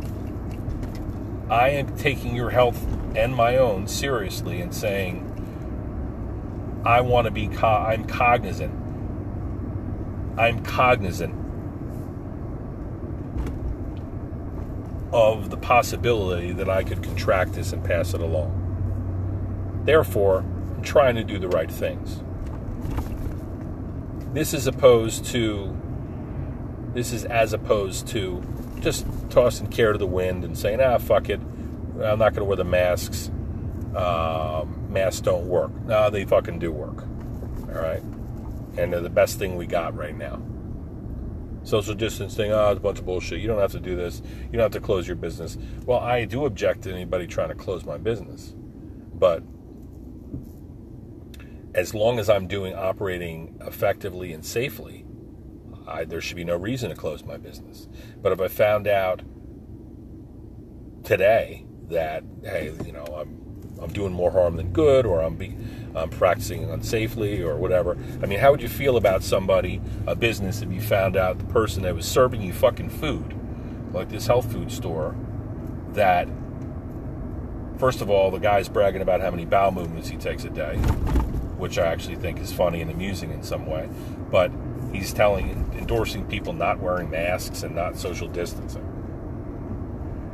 I 1.51 1.71
am 1.71 1.97
taking 1.97 2.35
your 2.35 2.51
health 2.51 2.87
and 3.17 3.35
my 3.35 3.57
own 3.57 3.87
seriously 3.87 4.61
and 4.61 4.75
saying, 4.75 5.31
I 6.85 7.01
want 7.01 7.27
to 7.27 7.31
be, 7.31 7.49
co- 7.49 7.67
I'm 7.67 8.05
cognizant. 8.05 8.75
I'm 10.39 10.63
cognizant 10.63 11.35
of 15.13 15.51
the 15.51 15.57
possibility 15.57 16.53
that 16.53 16.69
I 16.69 16.83
could 16.83 17.03
contract 17.03 17.53
this 17.53 17.73
and 17.73 17.85
pass 17.85 18.15
it 18.15 18.21
along. 18.21 19.83
Therefore, 19.85 20.39
I'm 20.39 20.83
trying 20.83 21.15
to 21.15 21.25
do 21.25 21.39
the 21.39 21.49
right 21.49 21.71
things. 21.71 22.21
This 24.35 24.53
is 24.53 24.67
opposed 24.67 25.25
to, 25.27 25.77
this 26.95 27.13
is 27.13 27.25
as 27.25 27.53
opposed 27.53 28.09
to 28.09 28.43
just 28.81 29.07
tossing 29.31 29.67
care 29.67 29.93
to 29.93 29.99
the 29.99 30.07
wind 30.07 30.45
and 30.45 30.57
saying, 30.57 30.81
ah, 30.81 30.99
fuck 30.99 31.29
it. 31.29 31.41
I'm 31.95 32.19
not 32.19 32.35
going 32.35 32.37
to 32.37 32.45
wear 32.45 32.57
the 32.57 32.65
masks. 32.65 33.31
Um, 33.97 34.87
masks 34.91 35.21
don't 35.21 35.49
work. 35.49 35.73
No, 35.85 36.11
they 36.11 36.25
fucking 36.25 36.59
do 36.59 36.73
work. 36.73 37.03
All 37.69 37.83
right? 37.83 38.03
And 38.77 38.93
they're 38.93 39.01
the 39.01 39.11
best 39.11 39.39
thing 39.39 39.57
we 39.57 39.67
got 39.67 39.97
right 39.97 40.17
now. 40.17 40.41
Social 41.65 41.95
distancing, 41.95 42.53
oh, 42.53 42.71
it's 42.71 42.79
a 42.79 42.83
bunch 42.83 42.99
of 42.99 43.07
bullshit. 43.07 43.41
You 43.41 43.49
don't 43.49 43.61
have 43.61 43.73
to 43.73 43.81
do 43.81 43.97
this. 43.97 44.21
You 44.47 44.53
don't 44.53 44.61
have 44.61 44.73
to 44.73 44.81
close 44.81 45.07
your 45.07 45.17
business. 45.17 45.57
Well, 45.87 45.99
I 45.99 46.27
do 46.27 46.45
object 46.45 46.83
to 46.83 46.93
anybody 46.93 47.27
trying 47.27 47.49
to 47.49 47.55
close 47.55 47.85
my 47.85 47.97
business. 47.97 48.55
But 49.15 49.43
as 51.75 51.95
long 51.95 52.19
as 52.19 52.29
I'm 52.29 52.47
doing 52.47 52.75
operating 52.75 53.59
effectively 53.63 54.33
and 54.33 54.45
safely, 54.45 55.04
I, 55.87 56.05
there 56.05 56.21
should 56.21 56.37
be 56.37 56.45
no 56.45 56.57
reason 56.57 56.91
to 56.91 56.97
close 56.97 57.25
my 57.25 57.37
business. 57.37 57.89
But 58.23 58.33
if 58.33 58.41
I 58.41 58.49
found 58.49 58.87
out 58.87 59.23
today 61.05 61.67
that 61.89 62.25
hey, 62.43 62.73
you 62.85 62.93
know, 62.93 63.05
I'm 63.05 63.41
I'm 63.81 63.93
doing 63.93 64.13
more 64.13 64.31
harm 64.31 64.57
than 64.57 64.73
good, 64.73 65.05
or 65.05 65.21
I'm 65.21 65.37
be, 65.37 65.57
I'm 65.95 66.09
practicing 66.09 66.67
unsafely, 66.67 67.41
or 67.41 67.57
whatever. 67.57 67.99
I 68.23 68.27
mean, 68.27 68.39
how 68.39 68.53
would 68.53 68.63
you 68.63 68.69
feel 68.69 68.97
about 68.97 69.23
somebody, 69.23 69.81
a 70.07 70.15
business, 70.15 70.63
if 70.63 70.73
you 70.73 70.81
found 70.81 71.17
out 71.17 71.39
the 71.39 71.45
person 71.47 71.83
that 71.83 71.95
was 71.95 72.07
serving 72.07 72.41
you 72.41 72.53
fucking 72.53 72.89
food, 72.89 73.35
like 73.93 74.09
this 74.09 74.27
health 74.27 74.51
food 74.51 74.71
store, 74.71 75.17
that 75.93 76.29
first 77.79 78.01
of 78.01 78.09
all, 78.09 78.31
the 78.31 78.39
guy's 78.39 78.69
bragging 78.69 79.03
about 79.03 79.21
how 79.21 79.31
many 79.31 79.45
bowel 79.45 79.73
movements 79.73 80.09
he 80.09 80.17
takes 80.17 80.45
a 80.45 80.51
day 80.51 80.81
which 81.59 81.79
I 81.79 81.87
actually 81.87 82.17
think 82.17 82.41
is 82.41 82.53
funny 82.53 82.83
and 82.83 82.91
amusing 82.91 83.31
in 83.31 83.43
some 83.43 83.67
way. 83.67 83.89
But 84.31 84.51
he's 84.95 85.13
telling, 85.13 85.51
endorsing 85.77 86.25
people 86.27 86.53
not 86.53 86.79
wearing 86.79 87.11
masks 87.11 87.63
and 87.63 87.75
not 87.75 87.97
social 87.97 88.29
distancing. 88.29 88.91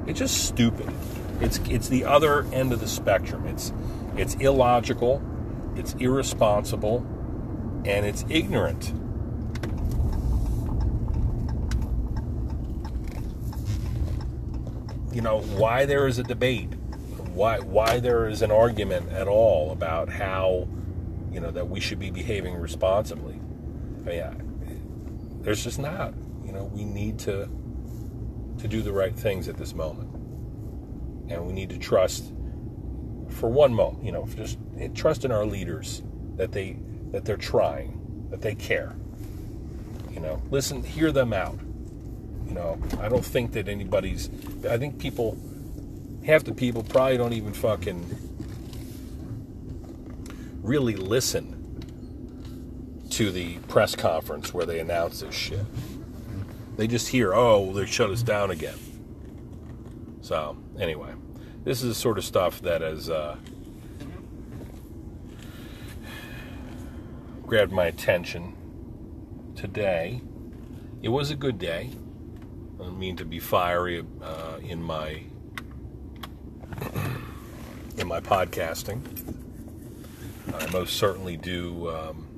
It's 0.07 0.19
just 0.19 0.45
stupid. 0.45 0.93
It's 1.41 1.59
it's 1.69 1.89
the 1.89 2.05
other 2.05 2.43
end 2.53 2.73
of 2.73 2.81
the 2.81 2.89
spectrum. 2.89 3.47
It's 3.47 3.73
it's 4.17 4.35
illogical, 4.35 5.23
it's 5.77 5.95
irresponsible, 5.95 6.99
and 7.85 8.05
it's 8.05 8.25
ignorant. 8.29 8.93
You 15.13 15.23
know 15.23 15.41
why 15.41 15.87
there 15.87 16.07
is 16.07 16.19
a 16.19 16.23
debate, 16.23 16.75
why 17.35 17.61
why 17.61 18.01
there 18.01 18.29
is 18.29 18.43
an 18.43 18.51
argument 18.51 19.11
at 19.13 19.29
all 19.29 19.73
about 19.73 20.09
how 20.09 20.69
you 21.31 21.41
know, 21.41 21.51
that 21.51 21.69
we 21.69 21.81
should 21.81 21.99
be 21.99 22.11
behaving 22.11 22.57
responsibly. 22.57 23.35
I 23.35 24.09
mean, 24.09 24.50
there's 25.41 25.65
just 25.65 25.79
not. 25.79 26.15
You 26.45 26.53
know, 26.53 26.65
we 26.65 26.85
need 26.85 27.19
to 27.21 27.49
to 28.59 28.69
do 28.69 28.83
the 28.83 28.93
right 28.93 29.15
things 29.15 29.49
at 29.49 29.57
this 29.57 29.75
moment, 29.75 30.11
and 31.31 31.47
we 31.47 31.53
need 31.53 31.71
to 31.71 31.79
trust 31.79 32.33
for 33.29 33.49
one 33.49 33.73
moment. 33.73 34.05
You 34.05 34.13
know, 34.13 34.27
just 34.37 34.59
trust 34.95 35.25
in 35.25 35.31
our 35.33 35.45
leaders 35.45 36.03
that 36.37 36.53
they 36.53 36.77
that 37.13 37.25
they're 37.25 37.37
trying, 37.37 38.29
that 38.31 38.41
they 38.41 38.55
care. 38.55 38.95
You 40.11 40.21
know, 40.21 40.43
listen, 40.51 40.83
hear 40.83 41.13
them 41.13 41.33
out. 41.33 41.59
You 42.47 42.53
know, 42.55 42.79
I 43.01 43.09
don't 43.09 43.25
think 43.25 43.53
that 43.53 43.69
anybody's. 43.69 44.29
I 44.69 44.77
think 44.77 44.99
people, 44.99 45.39
half 46.25 46.45
the 46.45 46.53
people 46.53 46.83
probably 46.83 47.17
don't 47.17 47.33
even 47.33 47.53
fucking 47.53 48.19
really 50.63 50.97
listen 50.97 51.60
to 53.11 53.31
the 53.31 53.59
press 53.69 53.95
conference 53.95 54.55
where 54.55 54.67
they 54.67 54.81
announce 54.81 55.21
this 55.21 55.35
shit. 55.35 55.65
They 56.77 56.87
just 56.87 57.09
hear, 57.09 57.35
oh, 57.35 57.73
they 57.73 57.87
shut 57.87 58.11
us 58.11 58.23
down 58.23 58.51
again. 58.51 58.79
So, 60.23 60.57
anyway, 60.79 61.13
this 61.65 61.83
is 61.83 61.89
the 61.89 61.95
sort 61.95 62.19
of 62.19 62.25
stuff 62.25 62.63
that 62.63 62.81
has 62.81 63.11
uh, 63.11 63.37
grabbed 67.47 67.73
my 67.73 67.87
attention 67.87 68.55
today. 69.57 70.23
It 71.03 71.09
was 71.09 71.31
a 71.31 71.37
good 71.37 71.59
day. 71.59 71.91
I 72.79 72.85
don't 72.85 72.99
mean 72.99 73.17
to 73.17 73.25
be 73.25 73.39
fiery 73.39 74.05
uh, 74.23 74.59
in 74.63 74.83
my 74.83 75.25
in 77.99 78.09
my 78.09 78.21
podcasting. 78.21 79.01
I 80.55 80.71
most 80.71 80.97
certainly 80.97 81.37
do 81.37 81.91
um, 81.91 82.30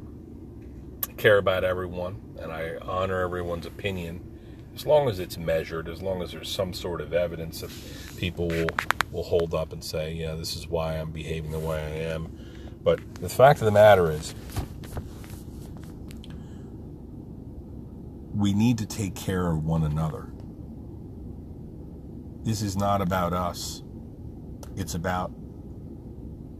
care 1.22 1.38
about 1.38 1.62
everyone, 1.62 2.20
and 2.40 2.50
I 2.50 2.78
honor 2.82 3.20
everyone's 3.20 3.64
opinion 3.64 4.28
as 4.74 4.84
long 4.84 5.08
as 5.08 5.20
it's 5.20 5.38
measured, 5.38 5.88
as 5.88 6.02
long 6.02 6.20
as 6.20 6.32
there's 6.32 6.50
some 6.50 6.72
sort 6.72 7.00
of 7.00 7.12
evidence 7.12 7.60
that 7.60 7.70
people 8.16 8.48
will, 8.48 8.66
will 9.12 9.22
hold 9.22 9.54
up 9.54 9.72
and 9.72 9.84
say, 9.84 10.12
yeah, 10.14 10.34
this 10.34 10.56
is 10.56 10.66
why 10.66 10.96
I'm 10.96 11.12
behaving 11.12 11.52
the 11.52 11.60
way 11.60 11.76
I 11.76 12.12
am. 12.12 12.36
But 12.82 12.98
the 13.16 13.28
fact 13.28 13.60
of 13.60 13.66
the 13.66 13.70
matter 13.70 14.10
is, 14.10 14.34
we 18.34 18.52
need 18.52 18.78
to 18.78 18.86
take 18.86 19.14
care 19.14 19.48
of 19.48 19.62
one 19.62 19.84
another. 19.84 20.32
This 22.42 22.62
is 22.62 22.76
not 22.76 23.00
about 23.00 23.32
us, 23.32 23.84
it's 24.74 24.96
about 24.96 25.30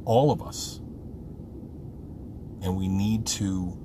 all 0.04 0.30
of 0.30 0.40
us 0.40 0.78
and 2.62 2.76
we 2.76 2.86
need 2.86 3.26
to 3.26 3.76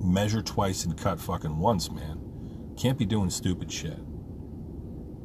measure 0.00 0.42
twice 0.42 0.84
and 0.84 0.96
cut 0.96 1.20
fucking 1.20 1.58
once, 1.58 1.90
man. 1.90 2.74
Can't 2.76 2.98
be 2.98 3.04
doing 3.04 3.30
stupid 3.30 3.70
shit. 3.70 3.98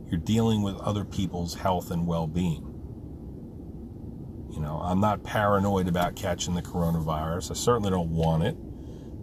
You're 0.09 0.19
dealing 0.19 0.61
with 0.61 0.75
other 0.77 1.03
people's 1.03 1.55
health 1.55 1.91
and 1.91 2.05
well 2.05 2.27
being. 2.27 2.71
You 4.51 4.61
know, 4.61 4.79
I'm 4.83 4.99
not 4.99 5.23
paranoid 5.23 5.88
about 5.88 6.15
catching 6.15 6.53
the 6.53 6.61
coronavirus. 6.61 7.51
I 7.51 7.53
certainly 7.55 7.89
don't 7.89 8.11
want 8.11 8.43
it. 8.43 8.55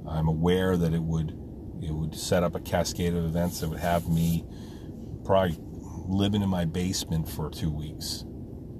I'm 0.09 0.29
aware 0.29 0.77
that 0.77 0.93
it 0.93 1.03
would 1.03 1.38
it 1.83 1.91
would 1.91 2.15
set 2.15 2.43
up 2.43 2.55
a 2.55 2.61
cascade 2.61 3.15
of 3.15 3.25
events 3.25 3.61
that 3.61 3.69
would 3.69 3.81
have 3.81 4.09
me 4.09 4.45
probably 5.25 5.59
living 6.07 6.43
in 6.43 6.49
my 6.49 6.65
basement 6.65 7.29
for 7.29 7.51
two 7.51 7.71
weeks. 7.71 8.25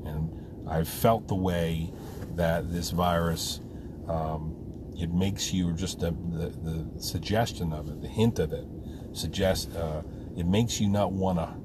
And 0.04 0.68
I've 0.68 0.88
felt 0.88 1.28
the 1.28 1.35
way 1.35 1.92
that 2.37 2.70
this 2.72 2.90
virus, 2.90 3.61
um, 4.08 4.51
it 4.96 5.12
makes 5.12 5.52
you 5.52 5.72
just 5.72 6.00
the, 6.00 6.11
the, 6.11 6.48
the, 6.62 7.00
suggestion 7.00 7.72
of 7.72 7.88
it, 7.88 8.00
the 8.00 8.09
hint 8.09 8.38
of 8.38 8.52
it, 8.52 8.64
suggest 9.12 9.74
uh, 9.76 10.02
it 10.37 10.46
makes 10.46 10.81
you 10.81 10.88
not 10.88 11.12
want 11.12 11.38
to 11.38 11.62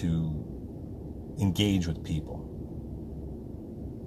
to 0.00 1.36
engage 1.40 1.86
with 1.86 2.04
people. 2.04 2.44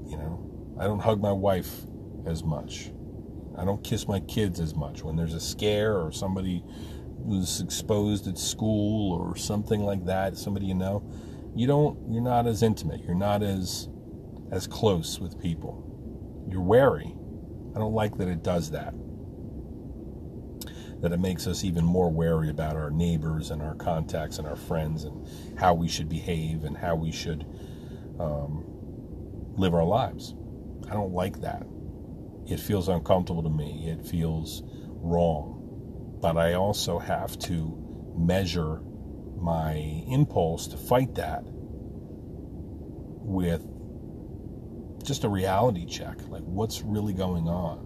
You 0.07 0.17
know, 0.17 0.75
I 0.79 0.83
don't 0.83 0.99
hug 0.99 1.21
my 1.21 1.31
wife 1.31 1.81
as 2.25 2.43
much. 2.43 2.91
I 3.57 3.65
don't 3.65 3.83
kiss 3.83 4.07
my 4.07 4.19
kids 4.21 4.59
as 4.59 4.75
much 4.75 5.03
when 5.03 5.15
there's 5.15 5.33
a 5.33 5.39
scare 5.39 5.97
or 5.97 6.11
somebody 6.11 6.63
was 7.17 7.61
exposed 7.61 8.27
at 8.27 8.37
school 8.37 9.13
or 9.13 9.35
something 9.35 9.81
like 9.81 10.05
that. 10.05 10.37
Somebody 10.37 10.67
you 10.67 10.75
know, 10.75 11.03
you 11.55 11.67
don't. 11.67 11.97
You're 12.11 12.23
not 12.23 12.47
as 12.47 12.63
intimate. 12.63 13.03
You're 13.03 13.15
not 13.15 13.43
as 13.43 13.89
as 14.51 14.67
close 14.67 15.19
with 15.19 15.39
people 15.41 15.91
you're 16.51 16.61
wary. 16.61 17.13
I 17.75 17.79
don't 17.79 17.93
like 17.93 18.17
that 18.17 18.27
it 18.27 18.43
does 18.43 18.71
that. 18.71 18.93
That 21.01 21.11
it 21.11 21.19
makes 21.19 21.47
us 21.47 21.63
even 21.63 21.83
more 21.83 22.11
wary 22.11 22.49
about 22.49 22.75
our 22.75 22.91
neighbors 22.91 23.49
and 23.49 23.61
our 23.61 23.75
contacts 23.75 24.37
and 24.37 24.47
our 24.47 24.55
friends 24.55 25.03
and 25.03 25.27
how 25.57 25.73
we 25.73 25.87
should 25.87 26.09
behave 26.09 26.63
and 26.63 26.77
how 26.77 26.95
we 26.95 27.11
should 27.11 27.45
um, 28.19 28.63
live 29.57 29.73
our 29.73 29.85
lives. 29.85 30.35
I 30.89 30.93
don't 30.93 31.13
like 31.13 31.41
that. 31.41 31.65
It 32.47 32.59
feels 32.59 32.87
uncomfortable 32.87 33.43
to 33.43 33.49
me. 33.49 33.87
It 33.89 34.05
feels 34.05 34.63
wrong. 34.65 36.17
But 36.21 36.37
I 36.37 36.53
also 36.53 36.99
have 36.99 37.39
to 37.39 38.13
measure 38.15 38.81
my 39.39 39.73
impulse 40.07 40.67
to 40.67 40.77
fight 40.77 41.15
that 41.15 41.43
with 43.23 43.65
just 45.01 45.23
a 45.23 45.29
reality 45.29 45.85
check 45.85 46.17
like 46.27 46.43
what's 46.43 46.81
really 46.81 47.13
going 47.13 47.47
on 47.47 47.79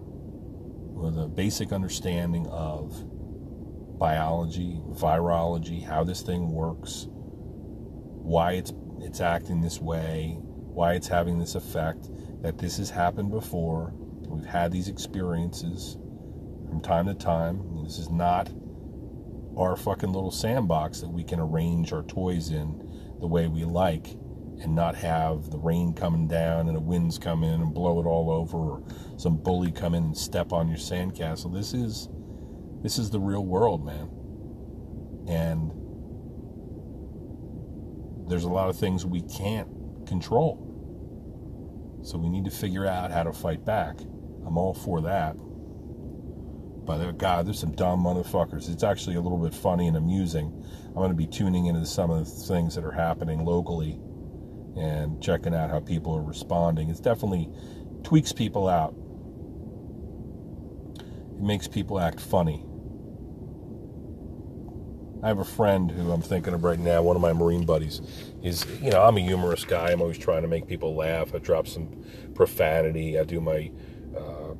with 0.96 1.18
a 1.18 1.28
basic 1.28 1.72
understanding 1.72 2.46
of 2.48 3.04
biology, 3.98 4.80
virology, 4.90 5.82
how 5.82 6.04
this 6.04 6.22
thing 6.22 6.50
works, 6.50 7.06
why 7.10 8.52
it's 8.52 8.72
it's 9.00 9.20
acting 9.20 9.60
this 9.60 9.80
way, 9.80 10.36
why 10.40 10.94
it's 10.94 11.06
having 11.06 11.38
this 11.38 11.54
effect, 11.54 12.08
that 12.42 12.58
this 12.58 12.78
has 12.78 12.90
happened 12.90 13.30
before. 13.30 13.92
We've 14.28 14.44
had 14.44 14.72
these 14.72 14.88
experiences 14.88 15.96
from 16.68 16.80
time 16.82 17.06
to 17.06 17.14
time. 17.14 17.84
This 17.84 17.98
is 17.98 18.10
not 18.10 18.50
our 19.56 19.76
fucking 19.76 20.12
little 20.12 20.30
sandbox 20.30 21.00
that 21.00 21.08
we 21.08 21.24
can 21.24 21.40
arrange 21.40 21.92
our 21.92 22.02
toys 22.02 22.50
in 22.50 23.16
the 23.20 23.26
way 23.26 23.46
we 23.48 23.64
like 23.64 24.16
and 24.60 24.74
not 24.74 24.94
have 24.94 25.50
the 25.50 25.58
rain 25.58 25.92
coming 25.92 26.26
down 26.26 26.68
and 26.68 26.76
the 26.76 26.80
winds 26.80 27.18
come 27.18 27.44
in 27.44 27.60
and 27.60 27.74
blow 27.74 28.00
it 28.00 28.06
all 28.06 28.30
over 28.30 28.56
or 28.56 28.82
some 29.16 29.36
bully 29.36 29.70
come 29.70 29.94
in 29.94 30.04
and 30.04 30.16
step 30.16 30.52
on 30.52 30.68
your 30.68 30.78
sandcastle. 30.78 31.52
This 31.52 31.74
is 31.74 32.08
this 32.82 32.98
is 32.98 33.10
the 33.10 33.20
real 33.20 33.44
world, 33.44 33.84
man. 33.84 34.10
And 35.28 35.72
there's 38.28 38.44
a 38.44 38.48
lot 38.48 38.68
of 38.68 38.78
things 38.78 39.04
we 39.04 39.22
can't 39.22 39.68
control. 40.06 40.62
So 42.02 42.18
we 42.18 42.28
need 42.28 42.44
to 42.44 42.50
figure 42.50 42.86
out 42.86 43.10
how 43.10 43.24
to 43.24 43.32
fight 43.32 43.64
back. 43.64 43.98
I'm 44.46 44.56
all 44.56 44.74
for 44.74 45.00
that. 45.02 45.36
But 46.86 47.00
uh, 47.00 47.10
God, 47.12 47.46
there's 47.46 47.58
some 47.58 47.72
dumb 47.72 48.04
motherfuckers. 48.04 48.70
It's 48.70 48.84
actually 48.84 49.16
a 49.16 49.20
little 49.20 49.38
bit 49.38 49.52
funny 49.52 49.88
and 49.88 49.96
amusing. 49.96 50.64
I'm 50.86 50.94
going 50.94 51.10
to 51.10 51.16
be 51.16 51.26
tuning 51.26 51.66
into 51.66 51.84
some 51.84 52.10
of 52.10 52.24
the 52.24 52.30
things 52.30 52.76
that 52.76 52.84
are 52.84 52.92
happening 52.92 53.44
locally 53.44 53.98
and 54.76 55.22
checking 55.22 55.54
out 55.54 55.70
how 55.70 55.80
people 55.80 56.14
are 56.14 56.22
responding. 56.22 56.90
It 56.90 57.02
definitely 57.02 57.48
tweaks 58.02 58.32
people 58.32 58.68
out. 58.68 58.94
It 61.36 61.42
makes 61.42 61.66
people 61.68 61.98
act 61.98 62.20
funny. 62.20 62.64
I 65.22 65.28
have 65.28 65.38
a 65.38 65.44
friend 65.44 65.90
who 65.90 66.12
I'm 66.12 66.22
thinking 66.22 66.54
of 66.54 66.62
right 66.62 66.78
now, 66.78 67.02
one 67.02 67.16
of 67.16 67.22
my 67.22 67.32
Marine 67.32 67.64
buddies. 67.64 68.00
He's, 68.42 68.64
you 68.80 68.90
know, 68.90 69.02
I'm 69.02 69.16
a 69.16 69.20
humorous 69.20 69.64
guy. 69.64 69.90
I'm 69.90 70.00
always 70.00 70.18
trying 70.18 70.42
to 70.42 70.48
make 70.48 70.68
people 70.68 70.94
laugh. 70.94 71.34
I 71.34 71.38
drop 71.38 71.66
some 71.66 72.04
profanity. 72.34 73.18
I 73.18 73.24
do 73.24 73.40
my 73.40 73.72
uh, 74.16 74.54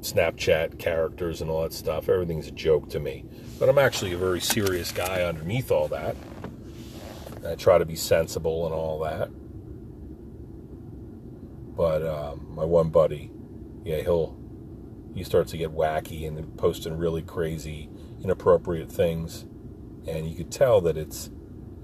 Snapchat 0.00 0.78
characters 0.78 1.40
and 1.40 1.50
all 1.50 1.62
that 1.62 1.72
stuff. 1.72 2.08
Everything's 2.08 2.48
a 2.48 2.50
joke 2.50 2.90
to 2.90 3.00
me. 3.00 3.24
But 3.58 3.68
I'm 3.68 3.78
actually 3.78 4.12
a 4.12 4.18
very 4.18 4.40
serious 4.40 4.92
guy 4.92 5.22
underneath 5.22 5.70
all 5.70 5.88
that. 5.88 6.16
I 7.46 7.54
try 7.54 7.78
to 7.78 7.84
be 7.84 7.96
sensible 7.96 8.64
and 8.64 8.74
all 8.74 9.00
that. 9.00 9.30
But 11.76 12.06
um, 12.06 12.54
my 12.54 12.64
one 12.64 12.90
buddy, 12.90 13.30
yeah, 13.84 14.00
he'll 14.00 14.38
he 15.14 15.22
starts 15.22 15.52
to 15.52 15.58
get 15.58 15.70
wacky 15.70 16.26
and 16.26 16.56
posting 16.56 16.96
really 16.96 17.22
crazy, 17.22 17.88
inappropriate 18.22 18.90
things, 18.90 19.42
and 20.08 20.28
you 20.28 20.34
could 20.34 20.50
tell 20.50 20.80
that 20.82 20.96
it's, 20.96 21.30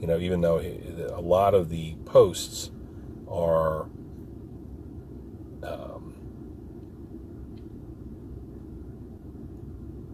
you 0.00 0.06
know, 0.06 0.18
even 0.18 0.40
though 0.40 0.58
a 0.58 1.20
lot 1.20 1.54
of 1.54 1.68
the 1.68 1.96
posts 2.04 2.70
are. 3.28 3.88
Um, 5.62 6.14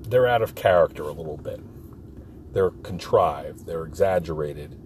they're 0.09 0.27
out 0.27 0.43
of 0.43 0.55
character 0.55 1.05
a 1.05 1.13
little 1.13 1.37
bit. 1.37 1.61
They're 2.53 2.71
contrived. 2.71 3.67
They're 3.67 3.85
exaggerated 3.85 4.77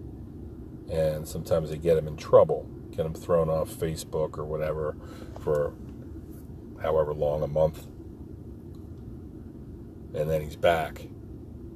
and 0.91 1.27
sometimes 1.27 1.69
they 1.69 1.77
get 1.77 1.97
him 1.97 2.07
in 2.07 2.17
trouble, 2.17 2.69
get 2.91 3.05
him 3.05 3.13
thrown 3.13 3.49
off 3.49 3.69
Facebook 3.69 4.37
or 4.37 4.43
whatever 4.43 4.95
for 5.39 5.73
however 6.81 7.13
long, 7.13 7.41
a 7.43 7.47
month, 7.47 7.87
and 10.13 10.29
then 10.29 10.41
he's 10.41 10.57
back. 10.57 11.07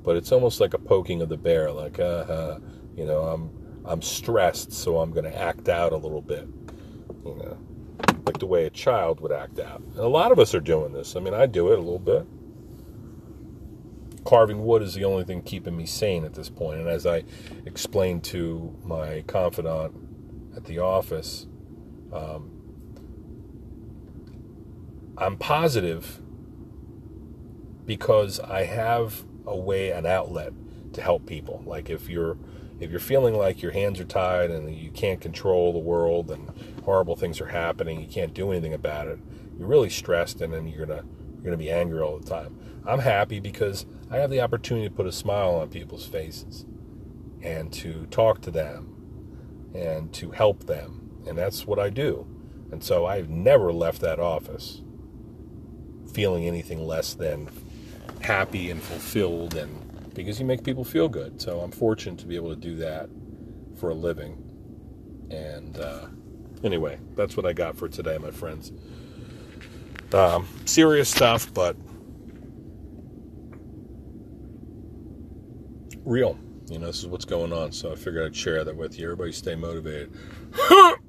But 0.04 0.18
it's 0.18 0.32
almost 0.32 0.60
like 0.60 0.74
a 0.74 0.78
poking 0.78 1.22
of 1.22 1.30
the 1.30 1.38
bear, 1.38 1.72
like, 1.72 2.00
uh, 2.00 2.60
you 2.96 3.06
know, 3.06 3.22
I'm 3.22 3.50
I'm 3.86 4.02
stressed, 4.02 4.74
so 4.74 5.00
I'm 5.00 5.12
going 5.12 5.26
to 5.26 5.38
act 5.38 5.70
out 5.70 5.94
a 5.94 5.98
little 5.98 6.22
bit, 6.22 6.48
you 7.24 7.36
know, 7.36 7.58
like 8.26 8.40
the 8.40 8.48
way 8.48 8.66
a 8.66 8.70
child 8.70 9.20
would 9.22 9.32
act 9.32 9.60
out. 9.60 9.80
And 9.80 10.00
a 10.00 10.08
lot 10.08 10.32
of 10.32 10.40
us 10.40 10.54
are 10.56 10.60
doing 10.60 10.92
this. 10.92 11.16
I 11.16 11.20
mean, 11.20 11.34
I 11.36 11.46
do 11.46 11.72
it 11.72 11.78
a 11.78 11.82
little 11.82 12.00
bit 12.00 12.28
carving 14.26 14.66
wood 14.66 14.82
is 14.82 14.96
the 14.96 15.06
only 15.06 15.24
thing 15.24 15.42
keeping 15.42 15.78
me 15.78 15.86
sane 15.86 16.26
at 16.26 16.34
this 16.34 16.50
point. 16.50 16.80
And 16.80 16.90
as 16.90 17.06
I 17.06 17.24
explained 17.66 18.24
to 18.26 18.76
my 18.84 19.24
confidant 19.28 19.96
at 20.56 20.66
the 20.66 20.80
office, 20.80 21.48
um, 22.12 22.52
I'm 25.18 25.38
positive 25.38 26.22
because 27.86 28.40
I 28.40 28.66
have 28.66 29.24
a 29.46 29.56
way, 29.56 29.92
an 29.92 30.06
outlet 30.06 30.54
to 30.94 31.02
help 31.02 31.26
people. 31.28 31.64
Like 31.66 31.90
if 31.90 32.10
you're 32.10 32.38
if 32.80 32.92
you're 32.92 33.00
feeling 33.00 33.36
like 33.36 33.62
your 33.62 33.72
hands 33.72 34.02
are 34.02 34.06
tied 34.06 34.52
and 34.52 34.76
you 34.76 34.92
can't 34.92 35.22
control 35.22 35.72
the 35.72 35.80
world 35.80 36.30
and 36.30 36.52
horrible 36.84 37.16
things 37.16 37.40
are 37.40 37.48
happening, 37.48 38.02
you 38.02 38.08
can't 38.08 38.34
do 38.34 38.52
anything 38.52 38.74
about 38.74 39.08
it, 39.08 39.18
you're 39.58 39.68
really 39.68 39.90
stressed 39.90 40.42
and 40.42 40.52
then 40.52 40.68
you're 40.68 40.86
gonna 40.86 41.06
you're 41.36 41.44
gonna 41.44 41.58
be 41.58 41.72
angry 41.72 42.02
all 42.02 42.18
the 42.18 42.28
time. 42.28 42.58
I'm 42.86 43.00
happy 43.00 43.40
because 43.40 43.86
I 44.10 44.18
have 44.18 44.30
the 44.30 44.42
opportunity 44.42 44.88
to 44.88 44.94
put 44.94 45.08
a 45.08 45.12
smile 45.12 45.56
on 45.56 45.70
people's 45.70 46.06
faces 46.06 46.66
and 47.42 47.72
to 47.74 48.06
talk 48.08 48.42
to 48.42 48.52
them 48.52 49.72
and 49.74 50.14
to 50.14 50.32
help 50.32 50.66
them. 50.66 51.24
And 51.28 51.38
that's 51.38 51.66
what 51.66 51.80
I 51.80 51.90
do. 51.90 52.28
And 52.72 52.84
so 52.84 53.06
I've 53.06 53.30
never 53.30 53.74
left 53.74 54.02
that 54.02 54.20
office 54.20 54.82
feeling 56.14 56.48
anything 56.48 56.86
less 56.86 57.14
than 57.14 57.50
happy 58.22 58.72
and 58.72 58.82
fulfilled 58.82 59.56
and 59.56 60.14
because 60.14 60.40
you 60.40 60.46
make 60.46 60.64
people 60.64 60.84
feel 60.84 61.10
good. 61.10 61.42
So 61.42 61.60
I'm 61.60 61.72
fortunate 61.72 62.18
to 62.20 62.26
be 62.26 62.36
able 62.36 62.50
to 62.50 62.60
do 62.60 62.76
that 62.78 63.10
for 63.78 63.90
a 63.90 63.94
living. 63.94 64.42
And 65.30 65.78
uh, 65.78 66.08
anyway, 66.64 67.00
that's 67.16 67.36
what 67.36 67.46
I 67.46 67.54
got 67.54 67.76
for 67.76 67.90
today, 67.90 68.18
my 68.18 68.32
friends. 68.32 68.72
Um, 70.14 70.48
serious 70.66 71.10
stuff, 71.10 71.54
but 71.54 71.76
real. 76.06 76.38
You 76.70 76.80
know, 76.80 76.88
this 76.88 77.00
is 77.00 77.08
what's 77.08 77.26
going 77.26 77.54
on. 77.54 77.72
So 77.72 77.92
I 77.92 77.96
figured 77.96 78.26
I'd 78.26 78.36
share 78.36 78.64
that 78.64 78.76
with 78.76 78.98
you. 78.98 79.06
Everybody 79.06 79.32
stay 79.32 79.56
motivated. 79.56 80.12